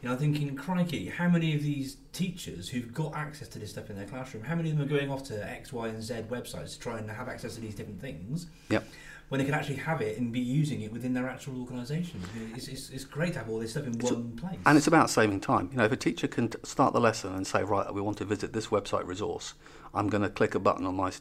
you 0.00 0.08
know, 0.08 0.12
I'm 0.12 0.18
thinking, 0.18 0.56
crikey, 0.56 1.10
how 1.10 1.28
many 1.28 1.54
of 1.54 1.62
these 1.62 1.98
teachers 2.12 2.70
who've 2.70 2.92
got 2.92 3.14
access 3.14 3.46
to 3.48 3.58
this 3.58 3.70
stuff 3.70 3.90
in 3.90 3.96
their 3.96 4.06
classroom, 4.06 4.42
how 4.42 4.56
many 4.56 4.70
of 4.70 4.78
them 4.78 4.86
are 4.86 4.90
going 4.90 5.10
off 5.10 5.22
to 5.24 5.48
X, 5.48 5.72
Y, 5.72 5.88
and 5.88 6.02
Z 6.02 6.24
websites 6.30 6.72
to 6.72 6.80
try 6.80 6.98
and 6.98 7.08
have 7.10 7.28
access 7.28 7.54
to 7.54 7.60
these 7.60 7.74
different 7.74 8.00
things? 8.00 8.46
Yep. 8.70 8.84
When 9.32 9.38
they 9.38 9.46
can 9.46 9.54
actually 9.54 9.76
have 9.76 10.02
it 10.02 10.18
and 10.18 10.30
be 10.30 10.40
using 10.40 10.82
it 10.82 10.92
within 10.92 11.14
their 11.14 11.26
actual 11.26 11.58
organisation. 11.58 12.20
It's, 12.54 12.68
it's, 12.68 12.90
it's, 12.90 13.06
great 13.06 13.32
to 13.32 13.38
have 13.38 13.48
all 13.48 13.58
this 13.58 13.70
stuff 13.70 13.86
in 13.86 13.94
it's, 13.94 14.12
one 14.12 14.36
place. 14.36 14.58
And 14.66 14.76
it's 14.76 14.86
about 14.86 15.08
saving 15.08 15.40
time. 15.40 15.70
You 15.72 15.78
know, 15.78 15.84
if 15.84 15.92
a 15.92 15.96
teacher 15.96 16.28
can 16.28 16.50
start 16.66 16.92
the 16.92 17.00
lesson 17.00 17.34
and 17.34 17.46
say, 17.46 17.64
right, 17.64 17.94
we 17.94 18.02
want 18.02 18.18
to 18.18 18.26
visit 18.26 18.52
this 18.52 18.66
website 18.66 19.06
resource, 19.06 19.54
I'm 19.94 20.10
going 20.10 20.22
to 20.22 20.28
click 20.28 20.54
a 20.54 20.58
button 20.58 20.84
on 20.84 20.96
my 20.96 21.12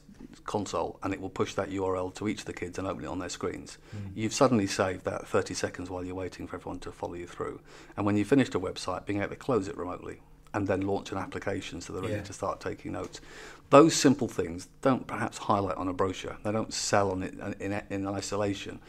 console 0.43 0.99
and 1.03 1.13
it 1.13 1.21
will 1.21 1.29
push 1.29 1.53
that 1.53 1.69
URL 1.69 2.13
to 2.15 2.27
each 2.27 2.39
of 2.39 2.45
the 2.47 2.53
kids 2.53 2.77
and 2.77 2.85
open 2.85 3.05
it 3.05 3.07
on 3.07 3.19
their 3.19 3.29
screens. 3.29 3.77
Mm. 3.95 4.11
You've 4.13 4.33
suddenly 4.33 4.67
saved 4.67 5.05
that 5.05 5.25
30 5.25 5.53
seconds 5.53 5.89
while 5.89 6.03
you're 6.03 6.13
waiting 6.13 6.47
for 6.47 6.57
everyone 6.57 6.79
to 6.79 6.91
follow 6.91 7.13
you 7.13 7.27
through. 7.27 7.61
And 7.95 8.05
when 8.05 8.17
you've 8.17 8.27
finished 8.27 8.55
a 8.55 8.59
website, 8.59 9.05
being 9.05 9.19
able 9.19 9.29
to 9.29 9.37
close 9.37 9.69
it 9.69 9.77
remotely 9.77 10.19
and 10.53 10.67
then 10.67 10.81
launch 10.81 11.11
an 11.11 11.17
application 11.17 11.81
so 11.81 11.93
they're 11.93 12.01
ready 12.01 12.15
yeah. 12.15 12.21
to 12.21 12.33
start 12.33 12.59
taking 12.59 12.93
notes. 12.93 13.21
Those 13.69 13.95
simple 13.95 14.27
things 14.27 14.67
don't 14.81 15.07
perhaps 15.07 15.37
highlight 15.37 15.77
on 15.77 15.87
a 15.87 15.93
brochure. 15.93 16.37
They 16.43 16.51
don't 16.51 16.73
sell 16.73 17.11
on 17.11 17.23
it 17.23 17.35
uh, 17.41 17.53
in, 17.59 17.81
in 17.89 18.07
isolation. 18.07 18.79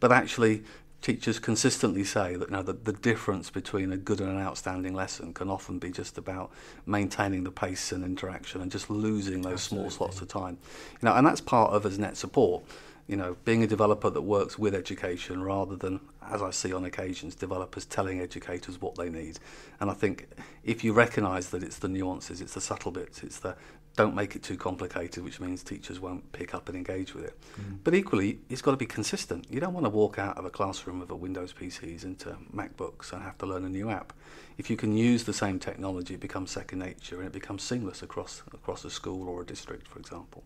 But 0.00 0.10
actually, 0.10 0.64
teachers 1.04 1.38
consistently 1.38 2.02
say 2.02 2.34
that 2.34 2.50
know, 2.50 2.62
the, 2.62 2.72
the 2.72 2.92
difference 2.92 3.50
between 3.50 3.92
a 3.92 3.96
good 3.96 4.20
and 4.20 4.30
an 4.30 4.38
outstanding 4.38 4.94
lesson 4.94 5.34
can 5.34 5.50
often 5.50 5.78
be 5.78 5.90
just 5.90 6.16
about 6.16 6.50
maintaining 6.86 7.44
the 7.44 7.50
pace 7.50 7.92
and 7.92 8.02
interaction 8.02 8.62
and 8.62 8.72
just 8.72 8.88
losing 8.88 9.42
those 9.42 9.52
Absolutely. 9.52 9.90
small 9.90 10.08
slots 10.08 10.22
of 10.22 10.28
time. 10.28 10.56
You 11.00 11.06
know, 11.06 11.14
and 11.14 11.26
that's 11.26 11.42
part 11.42 11.72
of 11.72 11.84
as 11.84 11.98
net 11.98 12.16
support. 12.16 12.64
You 13.06 13.16
know, 13.16 13.36
being 13.44 13.62
a 13.62 13.66
developer 13.66 14.08
that 14.08 14.22
works 14.22 14.58
with 14.58 14.74
education 14.74 15.42
rather 15.42 15.76
than, 15.76 16.00
as 16.30 16.42
I 16.42 16.50
see 16.50 16.72
on 16.72 16.84
occasions, 16.84 17.34
developers 17.34 17.84
telling 17.84 18.20
educators 18.20 18.80
what 18.80 18.94
they 18.96 19.10
need. 19.10 19.38
And 19.80 19.90
I 19.90 19.94
think 19.94 20.28
if 20.62 20.84
you 20.84 20.92
recognise 20.92 21.50
that 21.50 21.62
it's 21.62 21.78
the 21.78 21.88
nuances, 21.88 22.40
it's 22.40 22.54
the 22.54 22.60
subtle 22.60 22.92
bits, 22.92 23.22
it's 23.22 23.38
the 23.38 23.56
don't 23.96 24.14
make 24.14 24.34
it 24.34 24.42
too 24.42 24.56
complicated, 24.56 25.22
which 25.22 25.38
means 25.38 25.62
teachers 25.62 26.00
won't 26.00 26.32
pick 26.32 26.52
up 26.52 26.68
and 26.68 26.76
engage 26.76 27.14
with 27.14 27.24
it. 27.24 27.38
Mm. 27.60 27.78
But 27.84 27.94
equally, 27.94 28.40
it's 28.48 28.60
got 28.60 28.72
to 28.72 28.76
be 28.76 28.86
consistent. 28.86 29.46
You 29.48 29.60
don't 29.60 29.72
want 29.72 29.86
to 29.86 29.90
walk 29.90 30.18
out 30.18 30.36
of 30.36 30.44
a 30.44 30.50
classroom 30.50 30.98
with 30.98 31.10
a 31.10 31.14
Windows 31.14 31.52
PCs 31.52 32.02
into 32.02 32.36
MacBooks 32.52 33.12
and 33.12 33.22
have 33.22 33.38
to 33.38 33.46
learn 33.46 33.64
a 33.64 33.68
new 33.68 33.90
app. 33.90 34.12
If 34.58 34.68
you 34.68 34.76
can 34.76 34.96
use 34.96 35.24
the 35.24 35.32
same 35.32 35.60
technology, 35.60 36.14
it 36.14 36.20
becomes 36.20 36.50
second 36.50 36.80
nature 36.80 37.18
and 37.18 37.26
it 37.26 37.32
becomes 37.32 37.62
seamless 37.62 38.02
across 38.02 38.42
across 38.52 38.84
a 38.84 38.90
school 38.90 39.28
or 39.28 39.42
a 39.42 39.46
district, 39.46 39.86
for 39.86 40.00
example. 40.00 40.42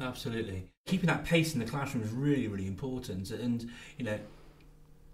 Absolutely, 0.00 0.68
keeping 0.86 1.06
that 1.06 1.24
pace 1.24 1.54
in 1.54 1.60
the 1.60 1.66
classroom 1.66 2.02
is 2.02 2.10
really, 2.10 2.48
really 2.48 2.66
important. 2.66 3.30
And 3.30 3.70
you 3.96 4.04
know, 4.04 4.18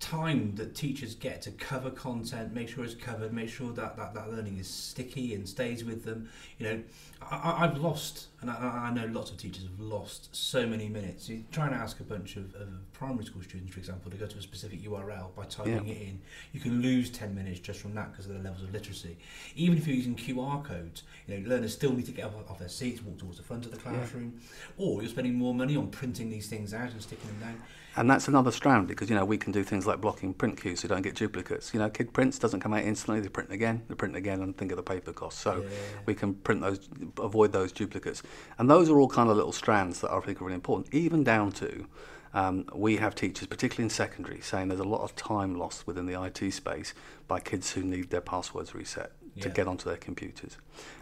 time 0.00 0.54
that 0.56 0.74
teachers 0.74 1.14
get 1.14 1.42
to 1.42 1.50
cover 1.52 1.90
content, 1.90 2.54
make 2.54 2.68
sure 2.68 2.84
it's 2.84 2.94
covered, 2.94 3.32
make 3.32 3.48
sure 3.48 3.72
that 3.72 3.96
that, 3.96 4.14
that 4.14 4.30
learning 4.30 4.58
is 4.58 4.68
sticky 4.68 5.34
and 5.34 5.48
stays 5.48 5.84
with 5.84 6.04
them. 6.04 6.28
You 6.58 6.66
know, 6.66 6.82
I, 7.30 7.64
I've 7.64 7.78
lost, 7.78 8.26
and 8.40 8.50
I, 8.50 8.88
I 8.88 8.92
know 8.94 9.06
lots 9.06 9.30
of 9.30 9.36
teachers 9.36 9.62
have 9.64 9.78
lost 9.78 10.34
so 10.34 10.66
many 10.66 10.88
minutes. 10.88 11.28
You 11.28 11.44
try 11.52 11.66
and 11.66 11.74
ask 11.74 12.00
a 12.00 12.04
bunch 12.04 12.36
of, 12.36 12.54
of 12.54 12.68
primary 12.92 13.24
school 13.24 13.42
students, 13.42 13.72
for 13.72 13.78
example, 13.80 14.10
to 14.10 14.16
go 14.16 14.26
to 14.26 14.38
a 14.38 14.42
specific 14.42 14.82
URL 14.82 15.34
by 15.36 15.44
typing 15.44 15.86
Yeah. 15.86 15.92
it 15.92 16.02
in. 16.02 16.20
You 16.52 16.60
can 16.60 16.80
lose 16.80 17.10
10 17.10 17.34
minutes 17.34 17.60
just 17.60 17.80
from 17.80 17.94
that 17.94 18.12
because 18.12 18.26
of 18.26 18.32
the 18.34 18.38
levels 18.40 18.62
of 18.62 18.72
literacy. 18.72 19.16
Even 19.56 19.76
if 19.78 19.86
you're 19.86 19.96
using 19.96 20.16
QR 20.16 20.62
codes, 20.64 21.02
you 21.26 21.38
know, 21.38 21.48
learners 21.48 21.72
still 21.72 21.92
need 21.92 22.06
to 22.06 22.12
get 22.12 22.24
up 22.26 22.50
off 22.50 22.58
their 22.58 22.68
seats, 22.68 23.02
walk 23.02 23.18
towards 23.18 23.36
the 23.38 23.44
front 23.44 23.64
of 23.66 23.72
the 23.72 23.78
classroom, 23.78 24.40
or 24.76 25.02
you're 25.02 25.10
spending 25.10 25.34
more 25.34 25.54
money 25.54 25.76
on 25.76 25.88
printing 25.90 26.30
these 26.30 26.48
things 26.48 26.72
out 26.72 26.90
and 26.90 27.02
sticking 27.02 27.26
them 27.28 27.40
down. 27.40 27.62
And 27.96 28.08
that's 28.08 28.28
another 28.28 28.52
strand 28.52 28.86
because 28.86 29.10
you 29.10 29.16
know 29.16 29.24
we 29.24 29.38
can 29.38 29.50
do 29.50 29.64
things 29.64 29.84
like 29.84 30.00
blocking 30.00 30.32
print 30.32 30.60
queues 30.60 30.80
so 30.80 30.84
you 30.84 30.88
don't 30.90 31.02
get 31.02 31.16
duplicates. 31.16 31.74
You 31.74 31.80
know, 31.80 31.90
kid 31.90 32.12
prints 32.12 32.38
doesn't 32.38 32.60
come 32.60 32.72
out 32.72 32.84
instantly; 32.84 33.20
they 33.20 33.28
print 33.28 33.50
again, 33.50 33.82
they 33.88 33.96
print 33.96 34.14
again, 34.14 34.40
and 34.40 34.56
think 34.56 34.70
of 34.70 34.76
the 34.76 34.84
paper 34.84 35.12
cost. 35.12 35.40
So 35.40 35.62
Yeah. 35.62 35.68
we 36.06 36.14
can 36.14 36.34
print 36.34 36.60
those, 36.60 36.88
avoid 37.20 37.52
those 37.52 37.72
duplicates, 37.72 38.22
and 38.58 38.70
those 38.70 38.88
are 38.88 38.98
all 38.98 39.08
kind 39.08 39.30
of 39.30 39.36
little 39.36 39.52
strands 39.52 40.00
that 40.00 40.10
I 40.10 40.20
think 40.20 40.40
are 40.40 40.44
really 40.44 40.54
important. 40.54 40.94
Even 40.94 41.24
down 41.24 41.52
to 41.52 41.86
um, 42.34 42.66
we 42.74 42.96
have 42.96 43.14
teachers, 43.14 43.46
particularly 43.46 43.84
in 43.84 43.90
secondary, 43.90 44.40
saying 44.40 44.68
there's 44.68 44.80
a 44.80 44.84
lot 44.84 45.02
of 45.02 45.16
time 45.16 45.54
lost 45.54 45.86
within 45.86 46.06
the 46.06 46.20
IT 46.22 46.52
space 46.52 46.94
by 47.26 47.40
kids 47.40 47.72
who 47.72 47.82
need 47.82 48.10
their 48.10 48.20
passwords 48.20 48.74
reset 48.74 49.12
to 49.42 49.48
get 49.48 49.66
onto 49.66 49.88
their 49.88 49.96
computers. 49.96 50.56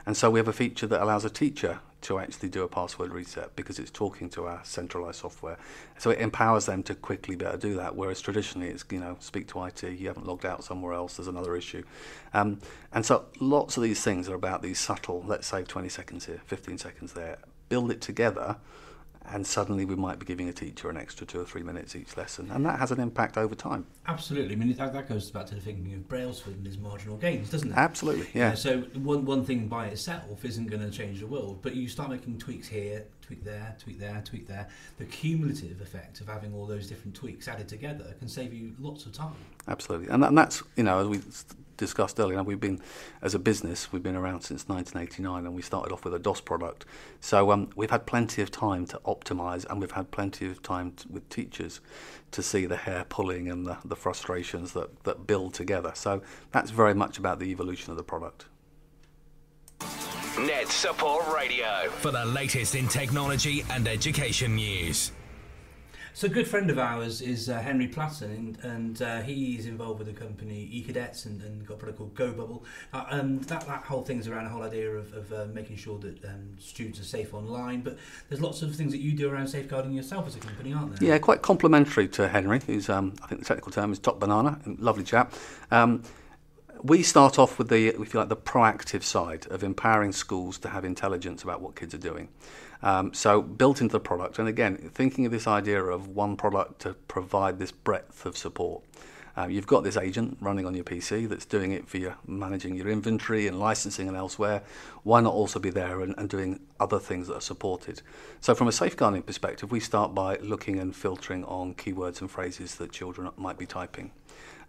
And 0.05 0.17
so 0.17 0.31
we 0.31 0.39
have 0.39 0.49
a 0.49 0.53
feature 0.53 0.87
that 0.87 1.03
allows 1.03 1.25
a 1.25 1.31
teacher 1.31 1.81
to 2.03 2.19
actually 2.19 2.49
do 2.49 2.63
a 2.63 2.69
password 2.69 3.13
reset 3.13 3.57
because 3.57 3.79
it's 3.79 3.91
talking 3.91 4.29
to 4.31 4.47
our 4.47 4.61
centralized 4.65 5.21
software. 5.21 5.59
So 5.99 6.11
it 6.11 6.21
empowers 6.21 6.67
them 6.67 6.83
to 6.85 6.95
quickly 6.95 7.35
be 7.35 7.45
able 7.45 7.59
to 7.59 7.69
do 7.69 7.75
that, 7.77 7.97
whereas 7.97 8.21
traditionally 8.21 8.69
it's, 8.69 8.85
you 8.91 9.01
know, 9.01 9.17
speak 9.19 9.49
to 9.49 9.65
IT, 9.65 9.83
you 9.83 10.07
haven't 10.07 10.27
logged 10.27 10.47
out 10.47 10.63
somewhere 10.63 10.93
else, 10.93 11.17
there's 11.17 11.29
another 11.29 11.57
issue. 11.57 11.83
Um, 12.33 12.61
and 12.93 13.05
so 13.05 13.27
lots 13.41 13.77
of 13.77 13.83
these 13.83 14.03
things 14.03 14.29
are 14.29 14.35
about 14.35 14.63
these 14.63 14.79
subtle, 14.79 15.25
let's 15.27 15.47
save 15.47 15.67
20 15.69 15.89
seconds 15.89 16.27
here, 16.27 16.41
15 16.47 16.79
seconds 16.79 17.13
there, 17.15 17.39
build 17.69 17.91
it 17.91 18.01
together, 18.01 18.57
and 19.31 19.47
suddenly 19.47 19.85
we 19.85 19.97
might 19.97 20.19
be 20.19 20.27
giving 20.27 20.49
a 20.49 20.53
teacher 20.53 20.89
an 20.91 20.97
extra 20.97 21.27
two 21.27 21.41
or 21.41 21.45
three 21.45 21.63
minutes 21.63 21.95
each 21.97 22.17
lesson. 22.17 22.51
And 22.51 22.65
that 22.67 22.79
has 22.79 22.91
an 22.91 23.01
impact 23.01 23.37
over 23.37 23.55
time. 23.55 23.87
Absolutely. 24.07 24.55
I 24.55 24.57
mean, 24.57 24.75
that, 24.77 24.93
that 24.93 25.09
goes 25.09 25.31
back 25.31 25.47
to 25.47 25.55
the 25.55 25.61
thinking 25.61 25.93
of 25.95 26.09
Brailsford 26.09 26.57
and 26.57 26.67
his 26.67 26.79
marginal 26.79 27.17
gains, 27.17 27.51
doesn't 27.51 27.71
it? 27.71 27.77
Absolutely, 27.77 28.27
You 28.35 28.41
know, 28.41 28.47
yeah. 28.49 28.55
so 28.55 28.79
one 28.95 29.25
one 29.25 29.45
thing 29.45 29.69
by 29.69 29.87
itself 29.87 30.45
isn't 30.45 30.67
going 30.67 30.83
to 30.83 30.91
change 30.91 31.21
the 31.21 31.27
world, 31.27 31.61
but 31.63 31.75
you 31.75 31.89
start 31.89 32.11
making 32.11 32.39
tweaks 32.39 32.69
here, 32.69 33.05
tweak 33.23 33.45
there, 33.45 33.77
tweak 33.79 33.99
there, 33.99 34.23
tweak 34.25 34.47
there. 34.47 34.69
The 34.99 35.05
cumulative 35.05 35.81
effect 35.81 36.21
of 36.21 36.29
having 36.29 36.55
all 36.55 36.67
those 36.67 36.87
different 36.87 37.15
tweaks 37.15 37.49
added 37.49 37.69
together 37.69 38.15
can 38.19 38.29
save 38.29 38.53
you 38.55 38.75
lots 38.79 39.07
of 39.07 39.13
time. 39.13 39.35
Absolutely, 39.69 40.09
and, 40.09 40.25
and 40.25 40.37
that's 40.39 40.63
you 40.77 40.85
know 40.85 41.01
as 41.01 41.09
we 41.09 41.21
discussed 41.77 42.19
earlier, 42.19 42.43
we've 42.43 42.61
been 42.61 42.81
as 43.23 43.35
a 43.35 43.39
business 43.39 43.93
we've 43.93 44.03
been 44.03 44.17
around 44.17 44.43
since 44.43 44.69
1989, 44.69 45.47
and 45.47 45.55
we 45.55 45.63
started 45.63 45.93
off 45.93 46.05
with 46.05 46.15
a 46.15 46.19
DOS 46.19 46.41
product. 46.41 46.85
So 47.21 47.51
um, 47.51 47.71
we've 47.77 47.91
had 47.91 48.07
plenty 48.07 48.43
of 48.43 48.51
time 48.51 48.87
to 48.87 49.01
optimise, 49.05 49.65
and 49.67 49.81
we've 49.81 49.91
had 49.91 50.11
plenty 50.11 50.47
of 50.47 50.63
time 50.63 50.93
t- 50.93 51.07
with 51.11 51.29
teachers 51.29 51.81
to 52.33 52.43
see 52.43 52.67
the 52.67 52.77
hair 52.77 53.05
pulling 53.09 53.49
and 53.51 53.67
the, 53.67 53.79
the 53.85 53.97
frustrations 53.97 54.73
that, 54.73 55.05
that 55.05 55.27
build 55.27 55.55
together. 55.55 55.93
So 55.95 56.23
that's 56.53 56.71
very 56.71 56.95
much 56.95 57.19
about 57.19 57.39
the 57.39 57.47
evolution 57.47 57.91
of 57.91 57.97
the 57.97 58.05
product. 58.05 58.47
Net 60.39 60.69
Support 60.69 61.35
Radio 61.35 61.89
for 62.01 62.11
the 62.11 62.25
latest 62.27 62.75
in 62.75 62.89
technology 62.89 63.65
and 63.71 63.89
education 63.89 64.57
news. 64.57 65.13
So 66.17 66.29
a 66.29 66.31
good 66.31 66.49
friend 66.49 66.71
of 66.71 66.79
ours 66.79 67.21
is 67.21 67.51
uh, 67.51 67.61
Henry 67.61 67.89
Platten, 67.89 68.31
and, 68.31 68.59
and 68.63 69.03
uh, 69.03 69.21
he's 69.21 69.67
involved 69.67 69.99
with 69.99 70.09
the 70.09 70.15
company 70.15 70.67
eCadets 70.73 71.27
and, 71.27 71.43
and 71.43 71.67
got 71.67 71.75
a 71.75 71.77
product 71.77 71.99
called 71.99 72.15
GoBubble. 72.15 72.63
Uh, 72.95 73.05
and 73.11 73.45
that, 73.45 73.67
that 73.67 73.83
whole 73.83 74.03
thing's 74.03 74.27
around 74.27 74.45
the 74.45 74.51
whole 74.51 74.63
idea 74.63 74.91
of, 74.91 75.13
of 75.13 75.31
uh, 75.31 75.45
making 75.53 75.77
sure 75.77 75.99
that 75.99 76.25
um, 76.25 76.57
students 76.59 76.99
are 77.01 77.05
safe 77.05 77.35
online. 77.35 77.83
But 77.83 77.99
there's 78.31 78.41
lots 78.41 78.63
of 78.63 78.75
things 78.75 78.93
that 78.93 79.01
you 79.01 79.13
do 79.13 79.31
around 79.31 79.49
safeguarding 79.49 79.93
yourself 79.93 80.27
as 80.27 80.37
a 80.37 80.39
company, 80.39 80.73
aren't 80.73 80.99
there? 80.99 81.07
Yeah, 81.11 81.19
quite 81.19 81.43
complementary 81.43 82.09
to 82.09 82.29
Henry, 82.29 82.63
who's 82.67 82.89
um, 82.89 83.13
I 83.23 83.27
think 83.27 83.43
the 83.43 83.47
technical 83.47 83.71
term 83.71 83.93
is 83.93 83.99
top 83.99 84.19
banana, 84.19 84.59
lovely 84.79 85.05
chap. 85.05 85.35
Um, 85.71 86.03
we 86.83 87.03
start 87.03 87.39
off 87.39 87.59
with 87.59 87.69
the, 87.69 87.89
if 87.89 88.15
you 88.15 88.21
like, 88.21 88.31
the 88.31 88.37
proactive 88.37 89.03
side 89.03 89.47
of 89.51 89.63
empowering 89.63 90.13
schools 90.13 90.57
to 90.61 90.71
have 90.71 90.87
intelligence 90.87 91.43
about 91.43 91.61
what 91.61 91.77
kids 91.77 91.93
are 91.93 91.99
doing. 91.99 92.31
Um, 92.83 93.15
so 93.15 93.43
built 93.43 93.81
into 93.81 93.93
the 93.93 94.01
product, 94.01 94.39
and 94.39 94.49
again, 94.49 94.91
thinking 94.93 95.27
of 95.27 95.33
this 95.33 95.47
idea 95.47 95.83
of 95.83 96.09
one 96.09 96.37
product 96.37 96.81
to 96.83 96.95
provide 96.95 97.59
this 97.59 97.73
breadth 97.73 98.27
of 98.27 98.37
support. 98.37 98.83
Um, 99.39 99.51
you've 99.51 99.67
got 99.67 99.85
this 99.85 99.99
agent 99.99 100.39
running 100.41 100.65
on 100.65 100.75
your 100.75 100.85
PC 100.85 101.29
that's 101.29 101.45
doing 101.45 101.73
it 101.73 101.87
for 101.87 101.99
your 101.99 102.17
managing 102.27 102.75
your 102.75 102.89
inventory 102.89 103.47
and 103.47 103.61
licensing 103.61 104.09
and 104.09 104.17
elsewhere. 104.17 104.63
Why 105.03 105.21
not 105.21 105.35
also 105.35 105.59
be 105.59 105.69
there 105.69 106.01
and, 106.01 106.15
and 106.17 106.29
doing 106.29 106.61
other 106.81 106.99
things 106.99 107.29
that 107.29 107.35
are 107.35 107.43
supported? 107.43 108.01
So, 108.41 108.55
from 108.55 108.67
a 108.67 108.73
safeguarding 108.73 109.23
perspective, 109.23 109.71
we 109.71 109.81
start 109.81 110.15
by 110.15 110.39
looking 110.39 110.79
and 110.79 110.97
filtering 110.97 111.45
on 111.45 111.75
keywords 111.75 112.23
and 112.23 112.31
phrases 112.31 112.77
that 112.77 112.93
children 112.93 113.31
might 113.37 113.59
be 113.59 113.67
typing. 113.67 114.11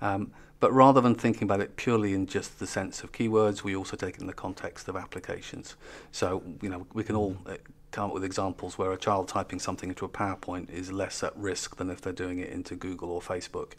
Um, 0.02 0.34
but 0.60 0.72
rather 0.74 1.02
than 1.02 1.15
thinking 1.15 1.43
about 1.43 1.62
it 1.62 1.76
purely 1.76 2.13
in 2.13 2.26
just 2.26 2.60
the 2.60 2.67
sense 2.67 3.04
of 3.04 3.12
keywords, 3.12 3.63
we 3.63 3.76
also 3.76 3.96
take 3.96 4.15
it 4.15 4.22
in 4.22 4.28
the 4.28 4.34
context 4.34 4.88
of 4.88 4.96
applications. 4.96 5.76
So, 6.12 6.43
you 6.62 6.70
know, 6.70 6.88
we 6.93 7.04
can 7.04 7.15
all 7.15 7.38
uh, 7.46 7.58
come 7.91 8.10
up 8.10 8.13
with 8.13 8.24
examples 8.24 8.78
where 8.78 8.91
a 8.91 8.98
child 8.98 9.28
typing 9.28 9.60
something 9.60 9.89
into 9.89 10.06
a 10.06 10.10
PowerPoint 10.10 10.70
is 10.70 10.91
less 10.91 11.24
at 11.24 11.36
risk 11.38 11.78
than 11.78 11.89
if 11.89 12.02
they're 12.02 12.13
doing 12.13 12.39
it 12.39 12.50
into 12.50 12.76
Google 12.76 13.10
or 13.12 13.22
Facebook. 13.22 13.72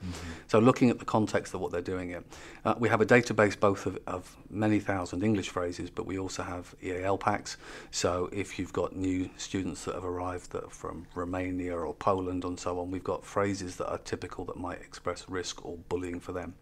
So, 0.47 0.59
looking 0.59 0.91
at 0.91 0.99
the 0.99 1.05
context 1.05 1.55
of 1.55 1.61
what 1.61 1.73
they're 1.73 1.81
doing 1.81 2.11
it, 2.11 2.25
uh, 2.64 2.75
we 2.79 2.88
have 2.88 3.01
a 3.01 3.07
database 3.07 3.59
both 3.59 3.87
of, 3.87 3.99
of 4.07 4.37
many 4.51 4.81
thousand 4.81 5.23
English 5.23 5.51
phrases, 5.51 5.91
but 5.91 6.07
we 6.07 6.19
also 6.19 6.43
have 6.43 6.75
EAL 6.83 7.19
packs. 7.19 7.59
So, 7.91 8.29
if 8.33 8.59
you've 8.59 8.73
got 8.73 8.97
new 8.97 9.31
students 9.37 9.85
that 9.85 9.95
have 9.95 10.05
arrived 10.05 10.53
that 10.53 10.64
are 10.64 10.71
from 10.71 11.07
Romania 11.14 11.77
or 11.77 11.95
Poland 11.95 12.45
and 12.45 12.59
so 12.59 12.81
on, 12.81 12.91
we've 12.91 13.05
got 13.05 13.25
phrases 13.25 13.77
that 13.77 13.91
are 13.91 13.99
typical 13.99 14.45
that 14.47 14.57
might 14.57 14.81
express 14.81 15.29
risk 15.29 15.64
or 15.64 15.77
bullying 15.88 16.19
for 16.19 16.33
them. 16.33 16.55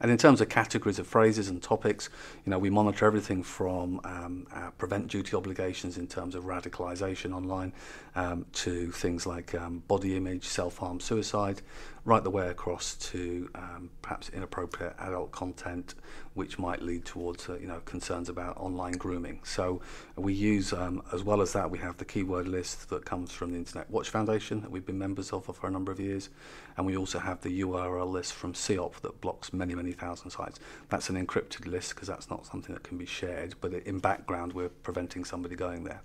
And 0.00 0.10
in 0.10 0.18
terms 0.18 0.40
of 0.40 0.48
categories 0.48 0.98
of 0.98 1.06
phrases 1.06 1.48
and 1.48 1.62
topics, 1.62 2.08
you 2.44 2.50
know, 2.50 2.58
we 2.58 2.70
monitor 2.70 3.06
everything 3.06 3.42
from 3.42 4.00
um, 4.04 4.46
uh, 4.52 4.70
prevent 4.72 5.08
duty 5.08 5.36
obligations 5.36 5.98
in 5.98 6.06
terms 6.06 6.34
of 6.34 6.44
radicalisation 6.44 7.34
online 7.34 7.72
um, 8.14 8.46
to 8.52 8.90
things 8.90 9.26
like 9.26 9.54
um, 9.54 9.82
body 9.88 10.16
image, 10.16 10.44
self-harm, 10.44 11.00
suicide, 11.00 11.62
right 12.04 12.24
the 12.24 12.30
way 12.30 12.48
across 12.48 12.96
to 12.96 13.48
um, 13.54 13.90
perhaps 14.02 14.28
inappropriate 14.30 14.94
adult 14.98 15.30
content, 15.30 15.94
which 16.34 16.58
might 16.58 16.82
lead 16.82 17.04
towards 17.04 17.48
uh, 17.48 17.56
you 17.58 17.66
know 17.66 17.80
concerns 17.84 18.28
about 18.28 18.56
online 18.56 18.92
grooming. 18.92 19.40
So 19.44 19.80
we 20.16 20.32
use 20.32 20.72
um, 20.72 21.02
as 21.12 21.22
well 21.22 21.40
as 21.40 21.52
that 21.52 21.70
we 21.70 21.78
have 21.78 21.98
the 21.98 22.04
keyword 22.04 22.48
list 22.48 22.88
that 22.90 23.04
comes 23.04 23.30
from 23.30 23.52
the 23.52 23.58
Internet 23.58 23.90
Watch 23.90 24.10
Foundation 24.10 24.60
that 24.62 24.70
we've 24.70 24.84
been 24.84 24.98
members 24.98 25.32
of 25.32 25.44
for 25.44 25.66
a 25.66 25.70
number 25.70 25.92
of 25.92 26.00
years, 26.00 26.28
and 26.76 26.86
we 26.86 26.96
also 26.96 27.18
have 27.18 27.40
the 27.42 27.60
URL 27.60 28.10
list 28.10 28.32
from 28.32 28.52
CEOP 28.52 29.00
that 29.02 29.20
blocks 29.20 29.52
many 29.52 29.74
many 29.74 29.92
thousand 29.92 30.30
sites. 30.30 30.58
That's 30.88 31.08
an 31.08 31.24
encrypted 31.24 31.66
list 31.66 31.94
because 31.94 32.08
that's 32.08 32.28
not 32.30 32.46
something 32.46 32.74
that 32.74 32.82
can 32.82 32.98
be 32.98 33.06
shared, 33.06 33.54
but 33.60 33.72
in 33.72 34.00
background 34.00 34.54
we're 34.54 34.70
preventing 34.70 35.24
somebody 35.24 35.54
going 35.54 35.84
there. 35.84 36.02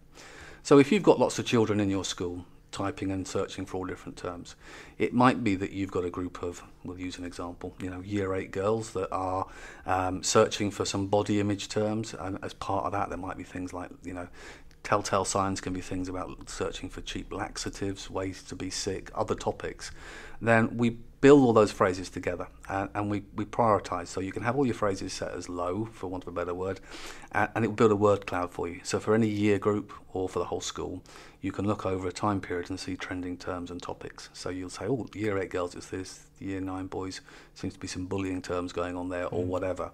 So 0.61 0.79
if 0.79 0.91
you've 0.91 1.03
got 1.03 1.17
lots 1.19 1.39
of 1.39 1.45
children 1.45 1.79
in 1.79 1.89
your 1.89 2.03
school 2.03 2.45
typing 2.71 3.11
and 3.11 3.27
searching 3.27 3.65
for 3.65 3.77
all 3.77 3.85
different 3.85 4.17
terms. 4.17 4.55
It 4.97 5.13
might 5.13 5.43
be 5.43 5.55
that 5.55 5.71
you've 5.71 5.91
got 5.91 6.05
a 6.05 6.09
group 6.09 6.43
of, 6.43 6.63
we'll 6.83 6.99
use 6.99 7.17
an 7.17 7.25
example, 7.25 7.75
you 7.81 7.89
know, 7.89 8.01
year 8.01 8.33
eight 8.33 8.51
girls 8.51 8.91
that 8.93 9.11
are 9.11 9.47
um, 9.85 10.23
searching 10.23 10.71
for 10.71 10.85
some 10.85 11.07
body 11.07 11.39
image 11.39 11.69
terms, 11.69 12.13
and 12.13 12.37
as 12.43 12.53
part 12.53 12.85
of 12.85 12.91
that, 12.91 13.09
there 13.09 13.17
might 13.17 13.37
be 13.37 13.43
things 13.43 13.73
like, 13.73 13.89
you 14.03 14.13
know, 14.13 14.27
telltale 14.83 15.25
signs 15.25 15.59
can 15.59 15.73
be 15.73 15.81
things 15.81 16.07
about 16.07 16.49
searching 16.49 16.89
for 16.89 17.01
cheap 17.01 17.33
laxatives, 17.33 18.09
ways 18.09 18.43
to 18.43 18.55
be 18.55 18.69
sick, 18.69 19.11
other 19.15 19.35
topics. 19.35 19.91
Then 20.41 20.77
we 20.77 20.91
build 21.19 21.41
all 21.41 21.53
those 21.53 21.71
phrases 21.71 22.09
together 22.09 22.47
and, 22.69 22.89
and 22.93 23.09
we, 23.09 23.23
we 23.35 23.45
prioritize. 23.45 24.07
So 24.07 24.21
you 24.21 24.31
can 24.31 24.43
have 24.43 24.55
all 24.55 24.65
your 24.65 24.75
phrases 24.75 25.13
set 25.13 25.31
as 25.31 25.49
low, 25.49 25.85
for 25.85 26.07
want 26.07 26.23
of 26.23 26.29
a 26.29 26.31
better 26.31 26.53
word, 26.53 26.79
and, 27.31 27.49
and 27.55 27.65
it 27.65 27.67
will 27.69 27.75
build 27.75 27.91
a 27.91 27.95
word 27.95 28.25
cloud 28.25 28.51
for 28.51 28.67
you. 28.67 28.81
So 28.83 28.99
for 28.99 29.13
any 29.13 29.27
year 29.27 29.59
group 29.59 29.93
or 30.13 30.27
for 30.27 30.39
the 30.39 30.45
whole 30.45 30.61
school, 30.61 31.03
you 31.41 31.51
can 31.51 31.65
look 31.65 31.85
over 31.85 32.07
a 32.07 32.11
time 32.11 32.41
period 32.41 32.69
and 32.69 32.79
see 32.79 32.95
trending 32.95 33.37
terms 33.37 33.71
and 33.71 33.81
topics. 33.81 34.29
So 34.33 34.49
you'll 34.49 34.69
say, 34.69 34.85
oh, 34.85 35.07
year 35.13 35.37
eight 35.37 35.51
girls 35.51 35.75
is 35.75 35.89
this, 35.89 36.25
year 36.39 36.59
nine 36.61 36.87
boys 36.87 37.21
seems 37.53 37.73
to 37.73 37.79
be 37.79 37.87
some 37.87 38.05
bullying 38.05 38.41
terms 38.41 38.73
going 38.73 38.95
on 38.95 39.09
there 39.09 39.27
or 39.27 39.43
whatever. 39.43 39.91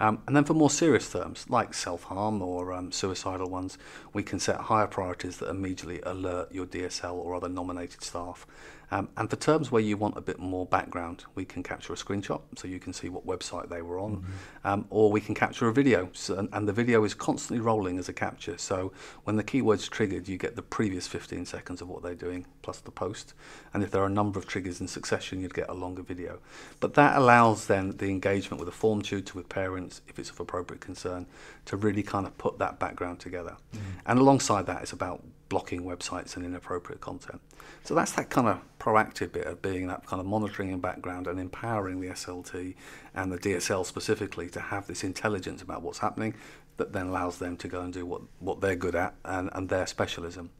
Um, 0.00 0.22
and 0.26 0.34
then 0.34 0.44
for 0.44 0.54
more 0.54 0.70
serious 0.70 1.12
terms, 1.12 1.44
like 1.50 1.74
self-harm 1.74 2.40
or 2.40 2.72
um, 2.72 2.90
suicidal 2.90 3.50
ones, 3.50 3.76
we 4.14 4.22
can 4.22 4.40
set 4.40 4.56
higher 4.56 4.86
priorities 4.86 5.36
that 5.38 5.50
immediately 5.50 6.00
alert 6.04 6.50
your 6.52 6.64
DSL 6.64 7.12
or 7.12 7.34
other 7.34 7.50
nominated 7.50 8.02
staff. 8.02 8.46
Um, 8.90 9.08
and 9.16 9.28
for 9.28 9.36
terms 9.36 9.70
where 9.70 9.82
you 9.82 9.96
want 9.96 10.16
a 10.16 10.22
bit 10.22 10.38
more 10.38 10.64
background, 10.64 11.24
we 11.34 11.44
can 11.44 11.62
capture 11.62 11.92
a 11.92 11.96
screenshot 12.10 12.40
so 12.56 12.68
you 12.68 12.78
can 12.78 12.92
see 12.92 13.08
what 13.08 13.26
website 13.26 13.68
they 13.68 13.82
were 13.82 13.98
on, 13.98 14.16
mm-hmm. 14.16 14.66
um, 14.66 14.86
or 14.90 15.10
we 15.10 15.20
can 15.20 15.34
capture 15.34 15.68
a 15.68 15.72
video. 15.72 16.08
So, 16.12 16.36
and, 16.36 16.48
and, 16.52 16.68
the 16.68 16.72
video 16.72 17.04
is 17.04 17.14
constantly 17.14 17.60
rolling 17.60 17.98
as 17.98 18.08
a 18.08 18.12
capture. 18.12 18.58
So 18.58 18.92
when 19.24 19.36
the 19.36 19.42
keyword's 19.42 19.88
triggered, 19.88 20.28
you 20.28 20.36
get 20.36 20.56
the 20.56 20.62
previous 20.62 21.06
15 21.06 21.46
seconds 21.46 21.80
of 21.80 21.88
what 21.88 22.02
they're 22.02 22.14
doing 22.14 22.46
plus 22.62 22.80
the 22.80 22.90
post. 22.90 23.34
And 23.72 23.82
if 23.82 23.90
there 23.90 24.02
are 24.02 24.06
a 24.06 24.10
number 24.10 24.38
of 24.38 24.46
triggers 24.46 24.80
in 24.80 24.88
succession, 24.88 25.40
you'd 25.40 25.54
get 25.54 25.68
a 25.68 25.74
longer 25.74 26.02
video. 26.02 26.38
But 26.80 26.94
that 26.94 27.16
allows 27.16 27.66
then 27.66 27.96
the 27.96 28.06
engagement 28.06 28.60
with 28.60 28.68
a 28.68 28.72
form 28.72 29.02
tutor, 29.02 29.34
with 29.34 29.48
parents, 29.48 30.02
if 30.08 30.18
it's 30.18 30.30
of 30.30 30.40
appropriate 30.40 30.80
concern, 30.80 31.26
to 31.66 31.76
really 31.76 32.02
kind 32.02 32.26
of 32.26 32.36
put 32.38 32.58
that 32.58 32.78
background 32.78 33.20
together. 33.20 33.56
Mm-hmm. 33.74 33.84
And 34.06 34.18
alongside 34.18 34.66
that, 34.66 34.82
it's 34.82 34.92
about 34.92 35.22
blocking 35.50 35.82
websites 35.82 36.36
and 36.36 36.46
inappropriate 36.46 37.02
content. 37.02 37.42
So 37.84 37.94
that's 37.94 38.12
that 38.12 38.30
kind 38.30 38.48
of 38.48 38.60
proactive 38.78 39.32
bit 39.32 39.46
of 39.46 39.60
being 39.60 39.88
that 39.88 40.06
kind 40.06 40.20
of 40.20 40.26
monitoring 40.26 40.70
in 40.70 40.80
background 40.80 41.26
and 41.26 41.38
empowering 41.38 42.00
the 42.00 42.08
SLT 42.08 42.74
and 43.14 43.30
the 43.30 43.36
DSL 43.36 43.84
specifically 43.84 44.48
to 44.48 44.60
have 44.60 44.86
this 44.86 45.04
intelligence 45.04 45.60
about 45.60 45.82
what's 45.82 45.98
happening 45.98 46.34
that 46.78 46.94
then 46.94 47.08
allows 47.08 47.38
them 47.38 47.58
to 47.58 47.68
go 47.68 47.82
and 47.82 47.92
do 47.92 48.06
what, 48.06 48.22
what 48.38 48.62
they're 48.62 48.76
good 48.76 48.94
at 48.94 49.14
and, 49.26 49.50
and 49.52 49.68
their 49.68 49.86
specialism. 49.86 50.50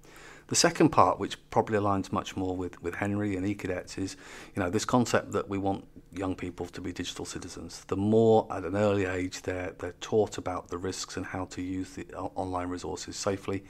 The 0.48 0.56
second 0.56 0.88
part, 0.90 1.20
which 1.20 1.38
probably 1.50 1.78
aligns 1.78 2.10
much 2.10 2.36
more 2.36 2.56
with, 2.56 2.82
with 2.82 2.96
Henry 2.96 3.36
and 3.36 3.46
eCadets, 3.46 3.96
is 3.96 4.16
you 4.56 4.62
know 4.62 4.68
this 4.68 4.84
concept 4.84 5.30
that 5.30 5.48
we 5.48 5.58
want 5.58 5.86
young 6.12 6.34
people 6.34 6.66
to 6.66 6.80
be 6.80 6.92
digital 6.92 7.24
citizens. 7.24 7.84
The 7.86 7.96
more 7.96 8.46
at 8.50 8.64
an 8.64 8.76
early 8.76 9.04
age 9.04 9.42
they're, 9.42 9.74
they're 9.78 9.94
taught 10.00 10.38
about 10.38 10.68
the 10.68 10.78
risks 10.78 11.16
and 11.16 11.26
how 11.26 11.44
to 11.46 11.62
use 11.62 11.90
the 11.90 12.06
online 12.14 12.68
resources 12.68 13.16
safely, 13.16 13.64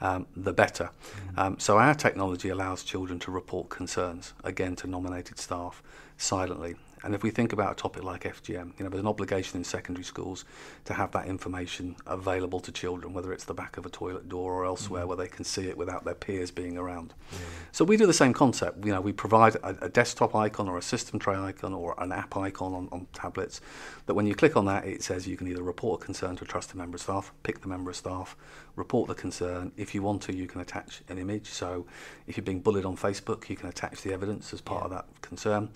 um, 0.00 0.26
the 0.36 0.52
better. 0.52 0.90
Mm. 1.34 1.38
Um, 1.38 1.58
so 1.58 1.78
our 1.78 1.94
technology 1.94 2.48
allows 2.50 2.84
children 2.84 3.18
to 3.20 3.30
report 3.30 3.68
concerns, 3.68 4.34
again 4.44 4.76
to 4.76 4.86
nominated 4.86 5.38
staff, 5.38 5.82
silently. 6.16 6.76
And 7.04 7.14
if 7.14 7.22
we 7.22 7.30
think 7.30 7.52
about 7.52 7.72
a 7.72 7.74
topic 7.74 8.02
like 8.02 8.24
FGM, 8.24 8.72
you 8.78 8.84
know, 8.84 8.88
there's 8.88 9.00
an 9.00 9.06
obligation 9.06 9.58
in 9.58 9.64
secondary 9.64 10.04
schools 10.04 10.44
to 10.86 10.94
have 10.94 11.12
that 11.12 11.26
information 11.26 11.96
available 12.06 12.58
to 12.60 12.72
children, 12.72 13.12
whether 13.12 13.32
it's 13.32 13.44
the 13.44 13.54
back 13.54 13.76
of 13.76 13.84
a 13.84 13.90
toilet 13.90 14.28
door 14.28 14.54
or 14.54 14.64
elsewhere 14.64 15.04
mm. 15.04 15.08
where 15.08 15.16
they 15.16 15.28
can 15.28 15.44
see 15.44 15.68
it 15.68 15.76
without 15.76 16.04
their 16.04 16.14
peers 16.14 16.50
being 16.50 16.78
around. 16.78 17.14
Yeah. 17.32 17.38
So 17.72 17.84
we 17.84 17.96
do 17.96 18.06
the 18.06 18.14
same 18.14 18.32
concept. 18.32 18.84
You 18.84 18.92
know, 18.92 19.00
we 19.00 19.12
provide 19.12 19.56
a, 19.56 19.84
a, 19.84 19.88
desktop 19.88 20.34
icon 20.34 20.68
or 20.68 20.78
a 20.78 20.82
system 20.82 21.18
tray 21.18 21.36
icon 21.36 21.74
or 21.74 21.94
an 21.98 22.12
app 22.12 22.36
icon 22.36 22.74
on, 22.74 22.88
on 22.92 23.06
tablets 23.12 23.60
that 24.06 24.14
when 24.14 24.26
you 24.26 24.34
click 24.34 24.56
on 24.56 24.64
that, 24.66 24.86
it 24.86 25.02
says 25.02 25.28
you 25.28 25.36
can 25.36 25.48
either 25.48 25.62
report 25.62 26.02
a 26.02 26.04
concern 26.04 26.36
to 26.36 26.44
a 26.44 26.46
trusted 26.46 26.76
member 26.76 26.96
of 26.96 27.02
staff, 27.02 27.32
pick 27.42 27.60
the 27.60 27.68
member 27.68 27.90
of 27.90 27.96
staff, 27.96 28.36
report 28.74 29.08
the 29.08 29.14
concern. 29.14 29.72
If 29.76 29.94
you 29.94 30.02
want 30.02 30.22
to, 30.22 30.34
you 30.34 30.46
can 30.46 30.60
attach 30.60 31.02
an 31.08 31.18
image. 31.18 31.48
So 31.48 31.86
if 32.26 32.36
you're 32.36 32.44
being 32.44 32.60
bullied 32.60 32.84
on 32.84 32.96
Facebook, 32.96 33.48
you 33.48 33.56
can 33.56 33.68
attach 33.68 34.02
the 34.02 34.12
evidence 34.12 34.52
as 34.52 34.60
part 34.60 34.80
yeah. 34.80 34.84
of 34.84 34.90
that 34.92 35.22
concern 35.22 35.70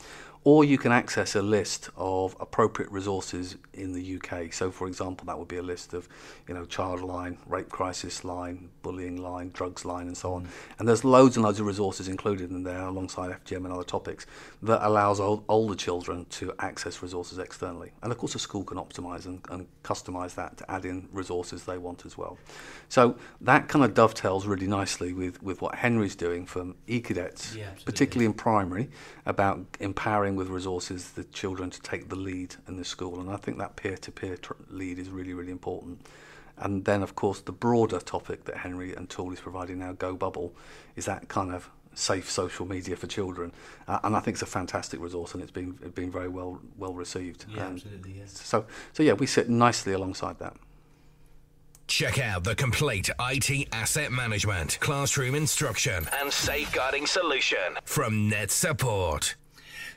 or 0.45 0.65
you 0.65 0.79
can 0.79 0.91
access 0.91 1.35
a 1.35 1.43
list 1.43 1.91
of 1.97 2.35
appropriate 2.41 2.91
resources 2.91 3.57
in 3.75 3.93
the 3.93 4.17
UK. 4.17 4.53
So, 4.53 4.71
for 4.71 4.87
example, 4.87 5.27
that 5.27 5.39
would 5.39 5.49
be 5.49 5.59
a 5.59 5.63
list 5.63 5.93
of, 5.93 6.09
you 6.49 6.55
know, 6.55 6.65
child 6.65 7.03
line, 7.03 7.37
rape 7.47 7.69
crisis 7.69 8.25
line, 8.25 8.71
bullying 8.83 9.19
line, 9.19 9.51
drugs 9.53 9.85
line, 9.85 10.07
and 10.07 10.17
so 10.17 10.33
on. 10.35 10.45
Mm. 10.45 10.49
And 10.79 10.89
there's 10.89 11.05
loads 11.05 11.37
and 11.37 11.45
loads 11.45 11.61
of 11.61 11.67
resources 11.67 12.09
included 12.09 12.51
in 12.51 12.63
there, 12.63 12.81
alongside 12.81 13.31
FGM 13.45 13.65
and 13.65 13.73
other 13.73 13.85
topics, 13.85 14.27
that 14.63 14.87
allows 14.87 15.21
old, 15.21 15.45
older 15.49 15.75
children 15.75 16.25
to 16.31 16.55
access 16.59 17.03
resources 17.03 17.39
externally. 17.39 17.93
And 18.03 18.11
of 18.11 18.17
course, 18.17 18.35
a 18.35 18.39
school 18.39 18.65
can 18.65 18.79
optimise 18.79 19.27
and, 19.27 19.41
and 19.51 19.67
customise 19.85 20.35
that 20.37 20.57
to 20.59 20.71
add 20.71 20.87
in 20.87 21.07
resources 21.13 21.65
they 21.65 21.77
want 21.77 22.07
as 22.07 22.17
well. 22.17 22.39
So 22.89 23.17
that 23.43 23.69
kind 23.69 23.85
of 23.85 23.93
dovetails 23.93 24.47
really 24.47 24.67
nicely 24.67 25.13
with, 25.13 25.43
with 25.43 25.61
what 25.61 25.75
Henry's 25.75 26.17
doing 26.17 26.47
from 26.47 26.77
eCadets, 26.89 27.55
yeah, 27.55 27.71
particularly 27.85 28.25
in 28.25 28.33
primary, 28.33 28.89
about 29.27 29.61
empowering 29.81 30.30
with 30.37 30.49
resources 30.49 31.11
the 31.11 31.25
children 31.25 31.71
to 31.71 31.81
take 31.83 32.09
the 32.09 32.17
lead 32.17 32.57
in 32.69 32.77
the 32.77 32.85
school. 32.85 33.21
And 33.21 33.31
I 33.31 33.37
think 33.37 33.59
that 33.59 33.77
peer-to-peer 33.77 34.39
lead 34.71 34.99
is 34.99 35.09
really, 35.09 35.35
really 35.35 35.53
important. 35.53 36.07
And 36.57 36.85
then, 36.85 37.03
of 37.03 37.15
course, 37.15 37.41
the 37.41 37.53
broader 37.53 38.01
topic 38.01 38.45
that 38.45 38.59
Henry 38.59 38.95
and 38.95 39.09
Tool 39.09 39.33
is 39.33 39.41
providing 39.41 39.79
now, 39.79 39.93
Go 39.93 40.15
Bubble, 40.15 40.55
is 40.95 41.07
that 41.07 41.29
kind 41.29 41.53
of 41.53 41.71
safe 41.95 42.31
social 42.31 42.67
media 42.67 42.97
for 42.97 43.07
children. 43.07 43.53
Uh, 43.89 43.99
and 44.05 44.17
I 44.17 44.21
think 44.21 44.37
it's 44.37 44.43
a 44.43 44.47
fantastic 44.47 45.01
resource, 45.01 45.35
and 45.35 45.43
it's 45.43 45.53
been 45.53 45.79
it's 45.83 45.95
been 45.95 46.11
very 46.11 46.29
well 46.29 46.61
well 46.77 46.95
received. 46.95 47.47
Yeah, 47.49 47.67
um, 47.67 47.75
absolutely. 47.75 48.13
Yes. 48.19 48.41
So 48.41 48.67
so 48.93 49.03
yeah, 49.03 49.15
we 49.15 49.27
sit 49.27 49.49
nicely 49.49 49.93
alongside 49.93 50.39
that. 50.39 50.57
Check 51.87 52.21
out 52.21 52.45
the 52.45 52.55
complete 52.55 53.11
IT 53.19 53.69
asset 53.73 54.13
management, 54.13 54.79
classroom 54.81 55.35
instruction, 55.35 56.07
and 56.21 56.33
safeguarding 56.33 57.07
solution 57.07 57.59
from 57.85 58.29
Net 58.29 58.53
Support. 58.53 59.35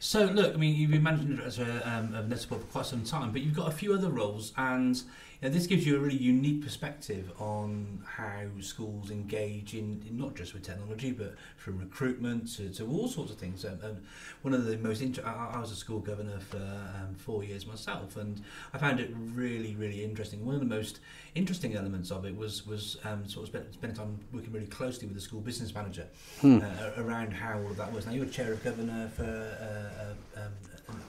So, 0.03 0.25
look, 0.25 0.53
I 0.53 0.57
mean, 0.57 0.75
you've 0.75 0.91
been 0.91 1.01
managing 1.01 1.39
as 1.39 1.59
a, 1.59 1.89
um, 1.89 2.13
of 2.13 2.25
NetSupport 2.25 2.59
for 2.59 2.67
quite 2.73 2.85
some 2.85 3.05
time, 3.05 3.31
but 3.31 3.39
you've 3.39 3.55
got 3.55 3.69
a 3.69 3.71
few 3.71 3.93
other 3.93 4.09
roles, 4.09 4.51
and 4.57 5.01
know, 5.43 5.49
this 5.49 5.67
gives 5.67 5.85
you 5.85 5.97
a 5.97 5.99
really 5.99 6.17
unique 6.17 6.61
perspective 6.61 7.31
on 7.39 8.03
how 8.05 8.43
schools 8.61 9.11
engage 9.11 9.73
in, 9.73 10.03
in 10.07 10.17
not 10.17 10.35
just 10.35 10.53
with 10.53 10.63
technology, 10.63 11.11
but 11.11 11.35
from 11.57 11.79
recruitment 11.79 12.53
to, 12.55 12.69
to 12.69 12.87
all 12.87 13.07
sorts 13.07 13.31
of 13.31 13.37
things. 13.37 13.65
Um, 13.65 13.79
um, 13.83 13.97
one 14.41 14.53
of 14.53 14.65
the 14.65 14.77
most 14.77 15.01
inter- 15.01 15.23
I, 15.25 15.55
I 15.57 15.59
was 15.59 15.71
a 15.71 15.75
school 15.75 15.99
governor 15.99 16.39
for 16.39 16.57
um, 16.57 17.15
four 17.15 17.43
years 17.43 17.65
myself, 17.65 18.17
and 18.17 18.41
I 18.73 18.77
found 18.77 18.99
it 18.99 19.11
really, 19.13 19.75
really 19.75 20.03
interesting. 20.03 20.45
One 20.45 20.55
of 20.55 20.61
the 20.61 20.67
most 20.67 20.99
interesting 21.35 21.75
elements 21.75 22.11
of 22.11 22.25
it 22.25 22.35
was 22.35 22.65
was 22.65 22.97
um, 23.03 23.27
sort 23.27 23.43
of 23.43 23.49
spent, 23.49 23.73
spending 23.73 23.97
time 23.97 24.19
working 24.31 24.51
really 24.51 24.67
closely 24.67 25.07
with 25.07 25.15
the 25.15 25.21
school 25.21 25.41
business 25.41 25.73
manager 25.73 26.07
hmm. 26.39 26.59
uh, 26.61 27.01
around 27.01 27.31
how 27.31 27.59
all 27.59 27.71
of 27.71 27.77
that 27.77 27.91
was. 27.91 28.05
Now 28.05 28.13
you're 28.13 28.25
chair 28.25 28.53
of 28.53 28.63
governor 28.63 29.09
for 29.15 29.23
uh, 29.23 30.39
uh, 30.39 30.45
um, 30.45 30.53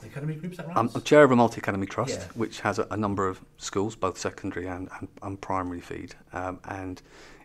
the 0.00 0.06
academy 0.06 0.34
group, 0.34 0.52
is 0.52 0.58
that 0.58 0.68
right? 0.68 0.76
I'm, 0.76 0.90
I'm 0.94 1.02
chair 1.02 1.24
of 1.24 1.30
a 1.30 1.36
multi 1.36 1.58
academy 1.58 1.86
trust, 1.86 2.20
yeah. 2.20 2.26
which 2.34 2.60
has 2.60 2.78
a, 2.78 2.86
a, 2.90 2.96
number 2.96 3.28
of 3.28 3.40
schools, 3.58 3.96
both 3.96 4.18
secondary 4.18 4.66
and, 4.66 4.88
and, 4.98 5.08
and 5.22 5.40
primary 5.40 5.80
feed, 5.80 6.14
um, 6.32 6.60
and 6.64 7.02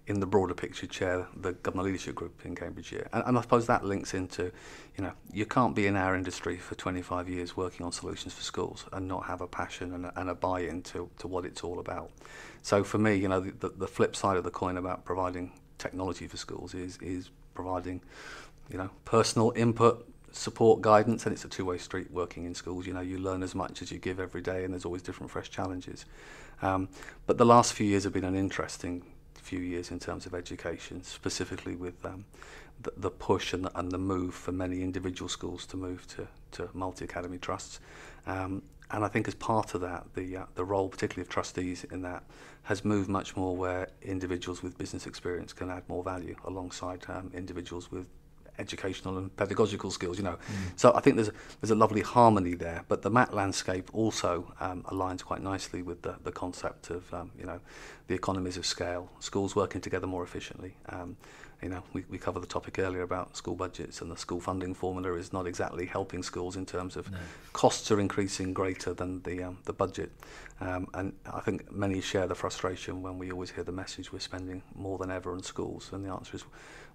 in 0.07 0.19
the 0.19 0.25
broader 0.25 0.55
picture, 0.55 0.87
chair 0.87 1.27
the 1.35 1.53
governor 1.53 1.83
leadership 1.83 2.15
group 2.15 2.43
in 2.43 2.55
Cambridgeshire. 2.55 3.07
And, 3.13 3.23
and 3.27 3.37
I 3.37 3.41
suppose 3.41 3.67
that 3.67 3.85
links 3.85 4.15
into, 4.15 4.51
you 4.97 5.03
know, 5.03 5.11
you 5.31 5.45
can't 5.45 5.75
be 5.75 5.85
in 5.85 5.95
our 5.95 6.15
industry 6.15 6.57
for 6.57 6.73
25 6.73 7.29
years 7.29 7.55
working 7.55 7.85
on 7.85 7.91
solutions 7.91 8.33
for 8.33 8.41
schools 8.41 8.85
and 8.91 9.07
not 9.07 9.25
have 9.25 9.41
a 9.41 9.47
passion 9.47 9.93
and 9.93 10.07
a, 10.07 10.19
and 10.19 10.29
a 10.29 10.35
buy-in 10.35 10.81
to, 10.83 11.09
to 11.19 11.27
what 11.27 11.45
it's 11.45 11.63
all 11.63 11.79
about. 11.79 12.09
So 12.63 12.83
for 12.83 12.97
me, 12.97 13.15
you 13.15 13.27
know, 13.27 13.39
the, 13.39 13.69
the 13.69 13.87
flip 13.87 14.15
side 14.15 14.35
of 14.35 14.43
the 14.43 14.51
coin 14.51 14.77
about 14.77 15.05
providing 15.05 15.51
technology 15.77 16.27
for 16.27 16.37
schools 16.37 16.73
is 16.73 16.97
is 17.01 17.31
providing, 17.53 18.01
you 18.69 18.77
know, 18.77 18.89
personal 19.05 19.51
input, 19.55 20.07
support, 20.31 20.81
guidance, 20.81 21.25
and 21.25 21.33
it's 21.33 21.45
a 21.45 21.49
two-way 21.49 21.77
street 21.77 22.11
working 22.11 22.45
in 22.45 22.53
schools. 22.55 22.85
You 22.87 22.93
know, 22.93 23.01
you 23.01 23.17
learn 23.17 23.43
as 23.43 23.55
much 23.55 23.81
as 23.81 23.91
you 23.91 23.99
give 23.99 24.19
every 24.19 24.41
day, 24.41 24.63
and 24.63 24.73
there's 24.73 24.85
always 24.85 25.01
different, 25.01 25.31
fresh 25.31 25.49
challenges. 25.49 26.05
Um, 26.61 26.89
but 27.25 27.37
the 27.37 27.45
last 27.45 27.73
few 27.73 27.87
years 27.87 28.03
have 28.03 28.13
been 28.13 28.25
an 28.25 28.35
interesting 28.35 29.03
few 29.35 29.59
years 29.59 29.91
in 29.91 29.99
terms 29.99 30.25
of 30.25 30.33
education, 30.33 31.03
specifically 31.03 31.75
with 31.75 32.05
um, 32.05 32.25
the, 32.83 32.91
the 32.97 33.09
push 33.09 33.53
and 33.53 33.65
the, 33.65 33.79
and 33.79 33.91
the 33.91 33.97
move 33.97 34.33
for 34.35 34.51
many 34.51 34.81
individual 34.81 35.29
schools 35.29 35.65
to 35.65 35.77
move 35.77 36.05
to, 36.07 36.27
to 36.51 36.69
multi-academy 36.73 37.37
trusts. 37.37 37.79
Um, 38.27 38.61
and 38.91 39.03
I 39.03 39.07
think 39.07 39.27
as 39.27 39.35
part 39.35 39.75
of 39.75 39.81
that, 39.81 40.05
the 40.15 40.37
uh, 40.37 40.45
the 40.55 40.65
role, 40.65 40.89
particularly 40.89 41.21
of 41.21 41.29
trustees 41.29 41.83
in 41.91 42.01
that, 42.01 42.23
has 42.63 42.83
moved 42.83 43.09
much 43.09 43.35
more 43.35 43.55
where 43.55 43.89
individuals 44.01 44.63
with 44.63 44.77
business 44.77 45.05
experience 45.05 45.53
can 45.53 45.69
add 45.69 45.83
more 45.87 46.03
value 46.03 46.35
alongside 46.45 47.05
um, 47.07 47.31
individuals 47.33 47.91
with 47.91 48.07
educational 48.59 49.17
and 49.17 49.35
pedagogical 49.35 49.91
skills, 49.91 50.17
you 50.17 50.23
know. 50.23 50.35
Mm. 50.35 50.71
So 50.75 50.93
I 50.93 51.01
think 51.01 51.15
there's 51.15 51.29
a, 51.29 51.33
there's 51.61 51.71
a 51.71 51.75
lovely 51.75 52.01
harmony 52.01 52.55
there, 52.55 52.83
but 52.87 53.01
the 53.01 53.09
MAT 53.09 53.33
landscape 53.33 53.89
also 53.93 54.53
um, 54.59 54.83
aligns 54.83 55.23
quite 55.23 55.41
nicely 55.41 55.81
with 55.81 56.01
the, 56.01 56.15
the 56.23 56.31
concept 56.31 56.89
of, 56.89 57.11
um, 57.13 57.31
you 57.37 57.45
know, 57.45 57.59
the 58.07 58.15
economies 58.15 58.57
of 58.57 58.65
scale, 58.65 59.09
schools 59.19 59.55
working 59.55 59.81
together 59.81 60.07
more 60.07 60.23
efficiently. 60.23 60.75
Um, 60.89 61.17
you 61.61 61.69
know, 61.69 61.83
we, 61.91 62.05
we 62.09 62.17
covered 62.17 62.39
the 62.39 62.47
topic 62.47 62.79
earlier 62.79 63.01
about 63.01 63.35
school 63.35 63.55
budgets 63.55 64.01
and 64.01 64.09
the 64.09 64.15
school 64.15 64.39
funding 64.39 64.73
formula 64.73 65.15
is 65.15 65.33
not 65.33 65.45
exactly 65.45 65.85
helping 65.85 66.23
schools 66.23 66.55
in 66.55 66.65
terms 66.65 66.95
of 66.95 67.11
no. 67.11 67.17
costs 67.51 67.91
are 67.91 67.99
increasing 67.99 68.53
greater 68.53 68.93
than 68.93 69.21
the 69.23 69.43
um, 69.43 69.57
the 69.65 69.73
budget. 69.73 70.11
Um, 70.61 70.87
and 70.93 71.13
I 71.31 71.41
think 71.41 71.71
many 71.71 72.01
share 72.01 72.27
the 72.27 72.35
frustration 72.35 73.01
when 73.01 73.17
we 73.17 73.31
always 73.31 73.51
hear 73.51 73.63
the 73.63 73.71
message 73.73 74.11
we're 74.11 74.19
spending 74.19 74.61
more 74.73 74.97
than 74.97 75.11
ever 75.11 75.31
on 75.33 75.43
schools. 75.43 75.89
And 75.91 76.05
the 76.05 76.11
answer 76.11 76.35
is, 76.37 76.45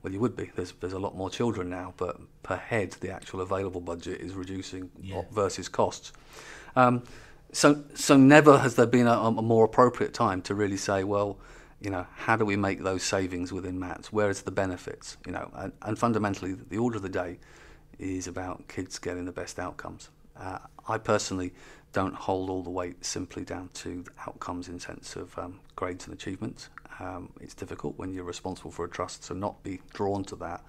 well, 0.04 0.12
you 0.12 0.20
would 0.20 0.36
be. 0.36 0.50
There's 0.54 0.72
there's 0.72 0.92
a 0.92 0.98
lot 0.98 1.16
more 1.16 1.30
children 1.30 1.70
now, 1.70 1.94
but 1.96 2.20
per 2.42 2.56
head, 2.56 2.92
the 3.00 3.10
actual 3.10 3.40
available 3.40 3.80
budget 3.80 4.20
is 4.20 4.34
reducing 4.34 4.90
yeah. 5.00 5.22
versus 5.32 5.66
costs. 5.66 6.12
Um, 6.76 7.02
so 7.52 7.82
so 7.94 8.16
never 8.16 8.58
has 8.58 8.76
there 8.76 8.86
been 8.86 9.06
a, 9.06 9.12
a, 9.12 9.30
more 9.30 9.64
appropriate 9.64 10.12
time 10.12 10.42
to 10.42 10.54
really 10.54 10.76
say, 10.76 11.04
well, 11.04 11.38
you 11.80 11.88
know, 11.88 12.06
how 12.16 12.36
do 12.36 12.44
we 12.44 12.54
make 12.54 12.82
those 12.82 13.02
savings 13.02 13.50
within 13.50 13.78
MATs? 13.78 14.12
Where 14.12 14.28
is 14.28 14.42
the 14.42 14.50
benefits? 14.50 15.16
You 15.26 15.32
know, 15.32 15.50
and, 15.54 15.72
and 15.80 15.98
fundamentally, 15.98 16.52
the 16.52 16.76
order 16.76 16.96
of 16.96 17.02
the 17.02 17.08
day 17.08 17.38
is 17.98 18.26
about 18.26 18.68
kids 18.68 18.98
getting 18.98 19.24
the 19.24 19.32
best 19.32 19.58
outcomes. 19.58 20.10
Uh, 20.36 20.58
I 20.86 20.98
personally 20.98 21.54
don't 21.94 22.14
hold 22.14 22.50
all 22.50 22.62
the 22.62 22.70
weight 22.70 23.02
simply 23.06 23.44
down 23.44 23.70
to 23.72 24.04
outcomes 24.26 24.68
in 24.68 24.78
sense 24.78 25.16
of 25.16 25.38
um, 25.38 25.60
grades 25.76 26.04
and 26.04 26.12
achievements. 26.12 26.68
Um, 27.00 27.30
it's 27.40 27.54
difficult 27.54 27.98
when 27.98 28.12
you're 28.12 28.24
responsible 28.24 28.70
for 28.70 28.84
a 28.84 28.88
trust 28.88 29.24
to 29.24 29.34
not 29.34 29.62
be 29.62 29.80
drawn 29.92 30.24
to 30.24 30.36
that. 30.36 30.62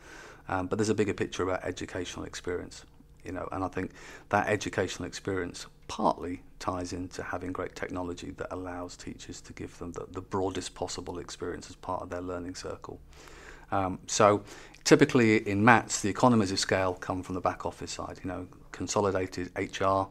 Um, 0.47 0.67
but 0.67 0.77
there's 0.77 0.89
a 0.89 0.95
bigger 0.95 1.13
picture 1.13 1.43
about 1.43 1.63
educational 1.63 2.25
experience, 2.25 2.85
you 3.23 3.31
know, 3.31 3.47
and 3.51 3.63
I 3.63 3.67
think 3.67 3.91
that 4.29 4.47
educational 4.47 5.07
experience 5.07 5.65
partly 5.87 6.41
ties 6.59 6.93
into 6.93 7.21
having 7.23 7.51
great 7.51 7.75
technology 7.75 8.31
that 8.31 8.47
allows 8.51 8.95
teachers 8.97 9.41
to 9.41 9.53
give 9.53 9.77
them 9.77 9.91
the, 9.93 10.05
the 10.11 10.21
broadest 10.21 10.75
possible 10.75 11.19
experience 11.19 11.69
as 11.69 11.75
part 11.75 12.01
of 12.01 12.09
their 12.09 12.21
learning 12.21 12.55
circle. 12.55 12.99
Um, 13.71 13.99
so 14.07 14.43
typically 14.83 15.47
in 15.47 15.63
MATS, 15.63 16.01
the 16.01 16.09
economies 16.09 16.51
of 16.51 16.59
scale 16.59 16.93
come 16.93 17.23
from 17.23 17.35
the 17.35 17.41
back 17.41 17.65
office 17.65 17.91
side, 17.91 18.19
you 18.23 18.27
know, 18.27 18.47
consolidated 18.71 19.51
HR, 19.57 20.07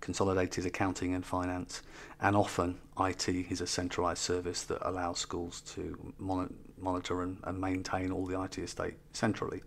consolidated 0.00 0.66
accounting 0.66 1.14
and 1.14 1.24
finance, 1.24 1.82
and 2.20 2.36
often 2.36 2.78
IT 3.00 3.28
is 3.28 3.60
a 3.60 3.66
centralized 3.66 4.20
service 4.20 4.62
that 4.64 4.86
allows 4.88 5.18
schools 5.18 5.60
to 5.62 6.12
mon 6.18 6.54
monitor 6.78 7.22
and, 7.22 7.38
and 7.44 7.58
maintain 7.58 8.12
all 8.12 8.26
the 8.26 8.40
IT 8.40 8.58
estate 8.58 8.94
centrally. 9.12 9.62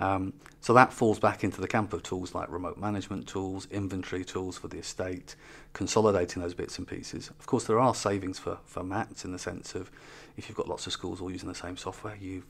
Um, 0.00 0.32
so 0.60 0.72
that 0.74 0.92
falls 0.92 1.18
back 1.18 1.44
into 1.44 1.60
the 1.60 1.68
camp 1.68 1.92
of 1.92 2.02
tools 2.02 2.34
like 2.34 2.50
remote 2.50 2.78
management 2.78 3.28
tools, 3.28 3.68
inventory 3.70 4.24
tools 4.24 4.56
for 4.56 4.68
the 4.68 4.78
estate, 4.78 5.36
consolidating 5.74 6.42
those 6.42 6.54
bits 6.54 6.78
and 6.78 6.88
pieces. 6.88 7.28
Of 7.38 7.46
course, 7.46 7.64
there 7.64 7.78
are 7.78 7.94
savings 7.94 8.38
for, 8.38 8.58
for 8.64 8.82
MATs 8.82 9.24
in 9.24 9.32
the 9.32 9.38
sense 9.38 9.74
of 9.74 9.90
if 10.36 10.48
you've 10.48 10.56
got 10.56 10.68
lots 10.68 10.86
of 10.86 10.92
schools 10.92 11.20
all 11.20 11.30
using 11.30 11.48
the 11.48 11.54
same 11.54 11.76
software, 11.76 12.16
you've 12.18 12.46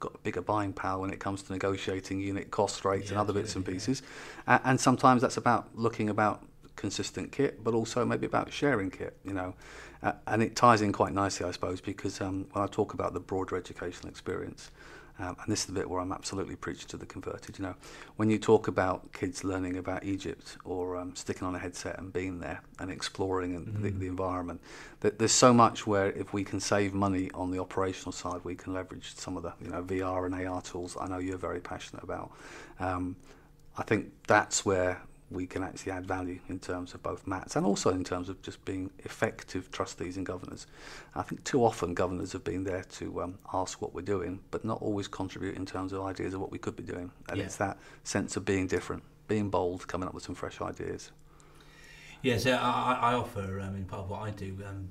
got 0.00 0.22
bigger 0.22 0.40
buying 0.40 0.72
power 0.72 1.00
when 1.00 1.10
it 1.10 1.20
comes 1.20 1.42
to 1.42 1.52
negotiating 1.52 2.20
unit 2.20 2.50
cost 2.50 2.84
rates 2.84 3.06
yeah, 3.06 3.12
and 3.12 3.20
other 3.20 3.32
bits 3.32 3.54
and 3.56 3.66
pieces. 3.66 4.02
Yeah. 4.46 4.60
and 4.64 4.80
sometimes 4.80 5.22
that's 5.22 5.36
about 5.36 5.68
looking 5.74 6.08
about 6.08 6.42
consistent 6.78 7.32
kit, 7.32 7.62
but 7.62 7.74
also 7.74 8.04
maybe 8.06 8.24
about 8.24 8.50
sharing 8.50 8.90
kit, 8.90 9.16
you 9.24 9.34
know. 9.34 9.54
Uh, 10.02 10.12
and 10.28 10.42
it 10.42 10.54
ties 10.54 10.80
in 10.80 10.92
quite 10.92 11.12
nicely, 11.12 11.44
I 11.44 11.50
suppose, 11.50 11.80
because 11.80 12.20
um, 12.20 12.46
when 12.52 12.64
I 12.64 12.68
talk 12.68 12.94
about 12.94 13.12
the 13.12 13.20
broader 13.20 13.56
educational 13.56 14.08
experience, 14.08 14.70
um, 15.20 15.36
and 15.42 15.50
this 15.50 15.60
is 15.60 15.66
the 15.66 15.72
bit 15.72 15.90
where 15.90 16.00
I'm 16.00 16.12
absolutely 16.12 16.54
preaching 16.54 16.86
to 16.88 16.96
the 16.96 17.04
converted. 17.04 17.58
You 17.58 17.64
know, 17.64 17.74
when 18.16 18.30
you 18.30 18.38
talk 18.38 18.68
about 18.68 19.12
kids 19.12 19.42
learning 19.42 19.76
about 19.76 20.04
Egypt 20.04 20.56
or 20.64 20.96
um, 20.96 21.16
sticking 21.16 21.46
on 21.46 21.56
a 21.56 21.58
headset 21.58 21.98
and 21.98 22.12
being 22.12 22.38
there 22.38 22.62
and 22.78 22.88
exploring 22.88 23.56
and 23.56 23.66
mm-hmm. 23.66 23.82
the, 23.82 23.90
the 23.90 24.06
environment, 24.06 24.60
that 25.00 25.18
there's 25.18 25.32
so 25.32 25.52
much 25.52 25.88
where 25.88 26.12
if 26.12 26.32
we 26.32 26.44
can 26.44 26.60
save 26.60 26.94
money 26.94 27.32
on 27.34 27.50
the 27.50 27.58
operational 27.58 28.12
side, 28.12 28.40
we 28.44 28.54
can 28.54 28.72
leverage 28.72 29.16
some 29.16 29.36
of 29.36 29.42
the 29.42 29.52
you 29.60 29.70
know 29.70 29.82
VR 29.82 30.26
and 30.26 30.46
AR 30.46 30.62
tools. 30.62 30.96
I 31.00 31.08
know 31.08 31.18
you're 31.18 31.36
very 31.36 31.60
passionate 31.60 32.04
about. 32.04 32.30
Um, 32.78 33.16
I 33.76 33.82
think 33.82 34.12
that's 34.28 34.64
where 34.64 35.02
we 35.30 35.46
can 35.46 35.62
actually 35.62 35.92
add 35.92 36.06
value 36.06 36.38
in 36.48 36.58
terms 36.58 36.94
of 36.94 37.02
both 37.02 37.26
MATs 37.26 37.56
and 37.56 37.66
also 37.66 37.90
in 37.90 38.02
terms 38.02 38.28
of 38.28 38.40
just 38.40 38.64
being 38.64 38.90
effective 39.00 39.70
trustees 39.70 40.16
and 40.16 40.24
governors. 40.24 40.66
I 41.14 41.22
think 41.22 41.44
too 41.44 41.64
often 41.64 41.94
governors 41.94 42.32
have 42.32 42.44
been 42.44 42.64
there 42.64 42.84
to 42.92 43.22
um, 43.22 43.38
ask 43.52 43.82
what 43.82 43.94
we're 43.94 44.02
doing, 44.02 44.40
but 44.50 44.64
not 44.64 44.80
always 44.80 45.06
contribute 45.06 45.56
in 45.56 45.66
terms 45.66 45.92
of 45.92 46.02
ideas 46.02 46.34
of 46.34 46.40
what 46.40 46.50
we 46.50 46.58
could 46.58 46.76
be 46.76 46.82
doing. 46.82 47.10
And 47.28 47.38
yeah. 47.38 47.44
it's 47.44 47.56
that 47.56 47.78
sense 48.04 48.36
of 48.36 48.44
being 48.44 48.66
different, 48.66 49.02
being 49.26 49.50
bold, 49.50 49.86
coming 49.86 50.08
up 50.08 50.14
with 50.14 50.24
some 50.24 50.34
fresh 50.34 50.60
ideas. 50.60 51.10
Yes, 52.22 52.44
yeah, 52.44 52.58
so 52.58 52.64
I, 52.64 53.12
I 53.12 53.14
offer, 53.14 53.60
um, 53.60 53.76
in 53.76 53.84
part 53.84 54.04
of 54.04 54.10
what 54.10 54.22
I 54.22 54.30
do, 54.30 54.56
um, 54.66 54.88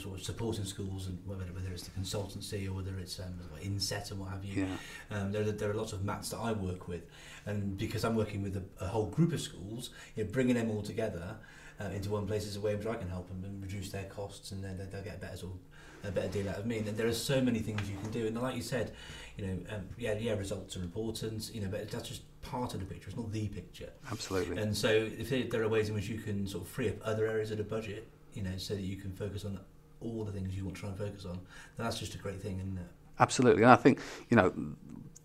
sort 0.00 0.18
of 0.18 0.24
supporting 0.24 0.64
schools 0.64 1.06
and 1.06 1.18
whether, 1.24 1.44
whether 1.44 1.70
it's 1.70 1.84
the 1.84 2.00
consultancy 2.00 2.68
or 2.68 2.72
whether 2.72 2.98
it's 2.98 3.18
um, 3.20 3.38
inset 3.62 4.10
and 4.10 4.20
what 4.20 4.30
have 4.30 4.44
you. 4.44 4.66
Yeah. 4.66 5.16
Um, 5.16 5.32
there, 5.32 5.44
there 5.44 5.70
are 5.70 5.74
lots 5.74 5.92
of 5.92 6.04
mats 6.04 6.30
that 6.30 6.38
I 6.38 6.52
work 6.52 6.88
with, 6.88 7.02
and 7.46 7.76
because 7.76 8.04
I'm 8.04 8.16
working 8.16 8.42
with 8.42 8.56
a, 8.56 8.84
a 8.84 8.88
whole 8.88 9.06
group 9.06 9.32
of 9.32 9.40
schools, 9.40 9.90
you 10.16 10.24
know, 10.24 10.30
bringing 10.30 10.54
them 10.56 10.70
all 10.70 10.82
together 10.82 11.36
uh, 11.80 11.84
into 11.86 12.10
one 12.10 12.26
place 12.26 12.46
is 12.46 12.56
a 12.56 12.60
way 12.60 12.72
in 12.72 12.78
which 12.78 12.86
I 12.86 12.94
can 12.94 13.08
help 13.08 13.28
them 13.28 13.42
and 13.44 13.60
reduce 13.62 13.90
their 13.90 14.04
costs, 14.04 14.52
and 14.52 14.62
then 14.62 14.78
they'll 14.90 15.02
get 15.02 15.16
a 15.16 15.18
better 15.18 15.36
sort 15.36 15.52
of, 15.52 16.08
a 16.08 16.12
better 16.12 16.28
deal 16.28 16.48
out 16.48 16.58
of 16.58 16.66
me. 16.66 16.78
And 16.78 16.86
there 16.88 17.06
are 17.06 17.12
so 17.12 17.40
many 17.40 17.60
things 17.60 17.80
you 17.90 17.96
can 17.98 18.10
do, 18.10 18.26
and 18.26 18.40
like 18.40 18.56
you 18.56 18.62
said, 18.62 18.92
you 19.36 19.46
know, 19.46 19.74
um, 19.74 19.88
yeah, 19.98 20.14
yeah, 20.14 20.34
results 20.34 20.76
are 20.76 20.82
important, 20.82 21.50
you 21.52 21.60
know, 21.60 21.68
but 21.68 21.90
that's 21.90 22.08
just 22.08 22.22
part 22.42 22.74
of 22.74 22.80
the 22.80 22.86
picture. 22.86 23.08
It's 23.08 23.16
not 23.16 23.32
the 23.32 23.48
picture. 23.48 23.90
Absolutely. 24.10 24.58
And 24.58 24.76
so, 24.76 24.88
if 24.88 25.50
there 25.50 25.62
are 25.62 25.68
ways 25.68 25.88
in 25.88 25.94
which 25.94 26.08
you 26.08 26.18
can 26.18 26.46
sort 26.46 26.64
of 26.64 26.68
free 26.68 26.88
up 26.88 26.96
other 27.02 27.26
areas 27.26 27.50
of 27.50 27.58
the 27.58 27.64
budget, 27.64 28.06
you 28.34 28.42
know, 28.42 28.56
so 28.56 28.74
that 28.74 28.82
you 28.82 28.96
can 28.96 29.12
focus 29.12 29.44
on 29.44 29.58
all 30.04 30.24
the 30.24 30.32
things 30.32 30.54
you 30.54 30.64
want 30.64 30.76
to 30.76 30.80
try 30.80 30.90
and 30.90 30.98
focus 30.98 31.24
on, 31.24 31.40
that's 31.76 31.98
just 31.98 32.14
a 32.14 32.18
great 32.18 32.40
thing, 32.40 32.58
isn't 32.58 32.78
it? 32.78 32.86
Absolutely, 33.18 33.62
and 33.62 33.72
I 33.72 33.76
think 33.76 34.00
you 34.28 34.36
know 34.36 34.52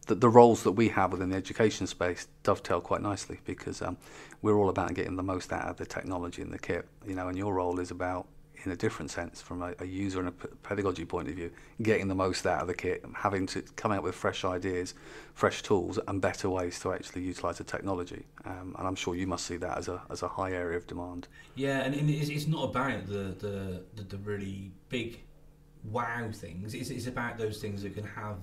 the, 0.10 0.16
the 0.16 0.30
roles 0.30 0.64
that 0.64 0.72
we 0.72 0.90
have 0.90 1.12
within 1.12 1.30
the 1.30 1.38
education 1.38 1.88
space 1.88 2.28
dovetail 2.44 2.82
quite 2.82 3.02
nicely 3.02 3.40
because 3.46 3.82
um, 3.82 3.96
we're 4.42 4.58
all 4.58 4.70
about 4.70 4.94
getting 4.94 5.16
the 5.16 5.24
most 5.24 5.54
out 5.54 5.70
of 5.70 5.78
the 5.78 5.86
technology 5.86 6.42
and 6.42 6.52
the 6.52 6.60
kit, 6.60 6.88
you 7.08 7.16
know, 7.16 7.28
and 7.28 7.38
your 7.38 7.54
role 7.54 7.80
is 7.80 7.92
about 7.92 8.28
in 8.66 8.72
a 8.72 8.76
different 8.76 9.12
sense 9.12 9.42
from 9.42 9.62
a, 9.62 9.74
a 9.80 9.86
user 9.86 10.20
and 10.20 10.28
a 10.28 10.32
pedagogy 10.32 11.06
point 11.06 11.28
of 11.28 11.36
view, 11.36 11.52
getting 11.82 12.08
the 12.08 12.16
most 12.16 12.46
out 12.46 12.62
of 12.62 12.68
the 12.68 12.74
kit, 12.74 13.04
having 13.14 13.46
to 13.48 13.62
come 13.76 13.92
out 13.92 14.04
with 14.04 14.16
fresh 14.16 14.44
ideas, 14.44 14.94
fresh 15.34 15.62
tools, 15.62 16.00
and 16.08 16.22
better 16.22 16.50
ways 16.50 16.80
to 16.80 16.94
actually 16.94 17.22
utilise 17.22 17.58
the 17.58 17.64
technology. 17.64 18.26
Um, 18.46 18.76
and 18.78 18.88
I'm 18.88 18.96
sure 18.96 19.16
you 19.16 19.28
must 19.28 19.46
see 19.46 19.58
that 19.58 19.78
as 19.78 19.88
a 19.88 20.02
as 20.10 20.24
a 20.24 20.28
high 20.28 20.52
area 20.52 20.78
of 20.78 20.88
demand. 20.88 21.28
Yeah, 21.56 21.82
and, 21.82 21.96
and 21.96 22.10
it's, 22.10 22.30
it's 22.30 22.48
not 22.48 22.64
about 22.66 23.08
the, 23.08 23.36
the, 23.40 23.84
the, 23.96 24.04
the 24.04 24.18
really 24.18 24.72
big 24.90 25.20
wow 25.84 26.30
things. 26.32 26.74
It's, 26.74 26.90
it's 26.90 27.08
about 27.08 27.38
those 27.38 27.60
things 27.60 27.84
that 27.84 27.96
can 27.96 28.04
have 28.04 28.38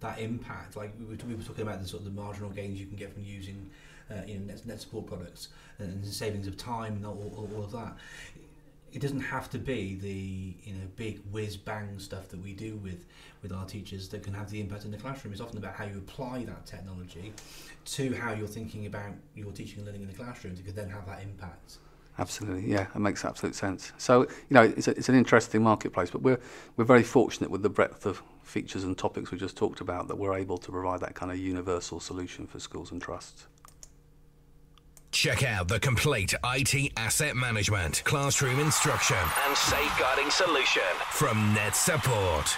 that 0.00 0.18
impact. 0.18 0.76
Like 0.76 0.92
we 0.98 1.06
were, 1.06 1.16
we 1.26 1.34
were 1.34 1.42
talking 1.42 1.62
about 1.62 1.80
the 1.80 1.88
sort 1.88 2.02
of 2.02 2.14
the 2.14 2.20
marginal 2.20 2.50
gains 2.50 2.78
you 2.78 2.86
can 2.86 2.96
get 2.96 3.12
from 3.12 3.24
using, 3.24 3.70
uh, 4.10 4.16
you 4.26 4.38
know, 4.38 4.46
net, 4.46 4.66
net 4.66 4.80
support 4.80 5.06
products 5.06 5.48
and 5.78 6.04
savings 6.04 6.46
of 6.46 6.56
time 6.56 6.96
and 6.96 7.06
all, 7.06 7.32
all, 7.36 7.48
all 7.56 7.64
of 7.64 7.72
that. 7.72 7.96
it 8.92 9.00
doesn't 9.00 9.20
have 9.20 9.48
to 9.50 9.58
be 9.58 9.94
the 9.94 10.68
you 10.68 10.74
know 10.74 10.86
big 10.96 11.20
whiz 11.30 11.56
bang 11.56 11.98
stuff 11.98 12.28
that 12.28 12.42
we 12.42 12.52
do 12.52 12.76
with 12.76 13.06
with 13.42 13.52
our 13.52 13.64
teachers 13.64 14.08
that 14.10 14.22
can 14.22 14.34
have 14.34 14.50
the 14.50 14.60
impact 14.60 14.84
in 14.84 14.90
the 14.90 14.96
classroom. 14.96 15.32
It's 15.32 15.40
often 15.40 15.58
about 15.58 15.74
how 15.74 15.84
you 15.84 15.98
apply 15.98 16.44
that 16.44 16.66
technology 16.66 17.32
to 17.84 18.14
how 18.14 18.32
you're 18.32 18.46
thinking 18.46 18.86
about 18.86 19.12
your 19.34 19.52
teaching 19.52 19.78
and 19.78 19.86
learning 19.86 20.02
in 20.02 20.08
the 20.08 20.14
classroom 20.14 20.56
to 20.56 20.72
then 20.72 20.90
have 20.90 21.06
that 21.06 21.22
impact. 21.22 21.78
Absolutely, 22.18 22.70
yeah, 22.70 22.88
it 22.94 22.98
makes 22.98 23.24
absolute 23.24 23.54
sense. 23.54 23.92
So 23.96 24.22
you 24.22 24.28
know, 24.50 24.62
it's, 24.62 24.86
a, 24.86 24.90
it's 24.90 25.08
an 25.08 25.14
interesting 25.14 25.62
marketplace, 25.62 26.10
but 26.10 26.22
we're 26.22 26.40
we're 26.76 26.84
very 26.84 27.02
fortunate 27.02 27.50
with 27.50 27.62
the 27.62 27.70
breadth 27.70 28.04
of 28.04 28.22
features 28.42 28.84
and 28.84 28.98
topics 28.98 29.30
we 29.30 29.38
just 29.38 29.56
talked 29.56 29.80
about 29.80 30.08
that 30.08 30.18
we're 30.18 30.34
able 30.34 30.58
to 30.58 30.70
provide 30.70 31.00
that 31.00 31.14
kind 31.14 31.32
of 31.32 31.38
universal 31.38 32.00
solution 32.00 32.46
for 32.46 32.58
schools 32.58 32.90
and 32.90 33.00
trusts. 33.00 33.46
Check 35.12 35.44
out 35.44 35.68
the 35.68 35.78
complete 35.78 36.32
IT 36.42 36.92
asset 36.96 37.36
management, 37.36 38.02
classroom 38.04 38.58
instruction, 38.58 39.18
and 39.46 39.56
safeguarding 39.56 40.30
solution 40.30 40.82
from 41.10 41.52
Net 41.52 41.76
Support. 41.76 42.56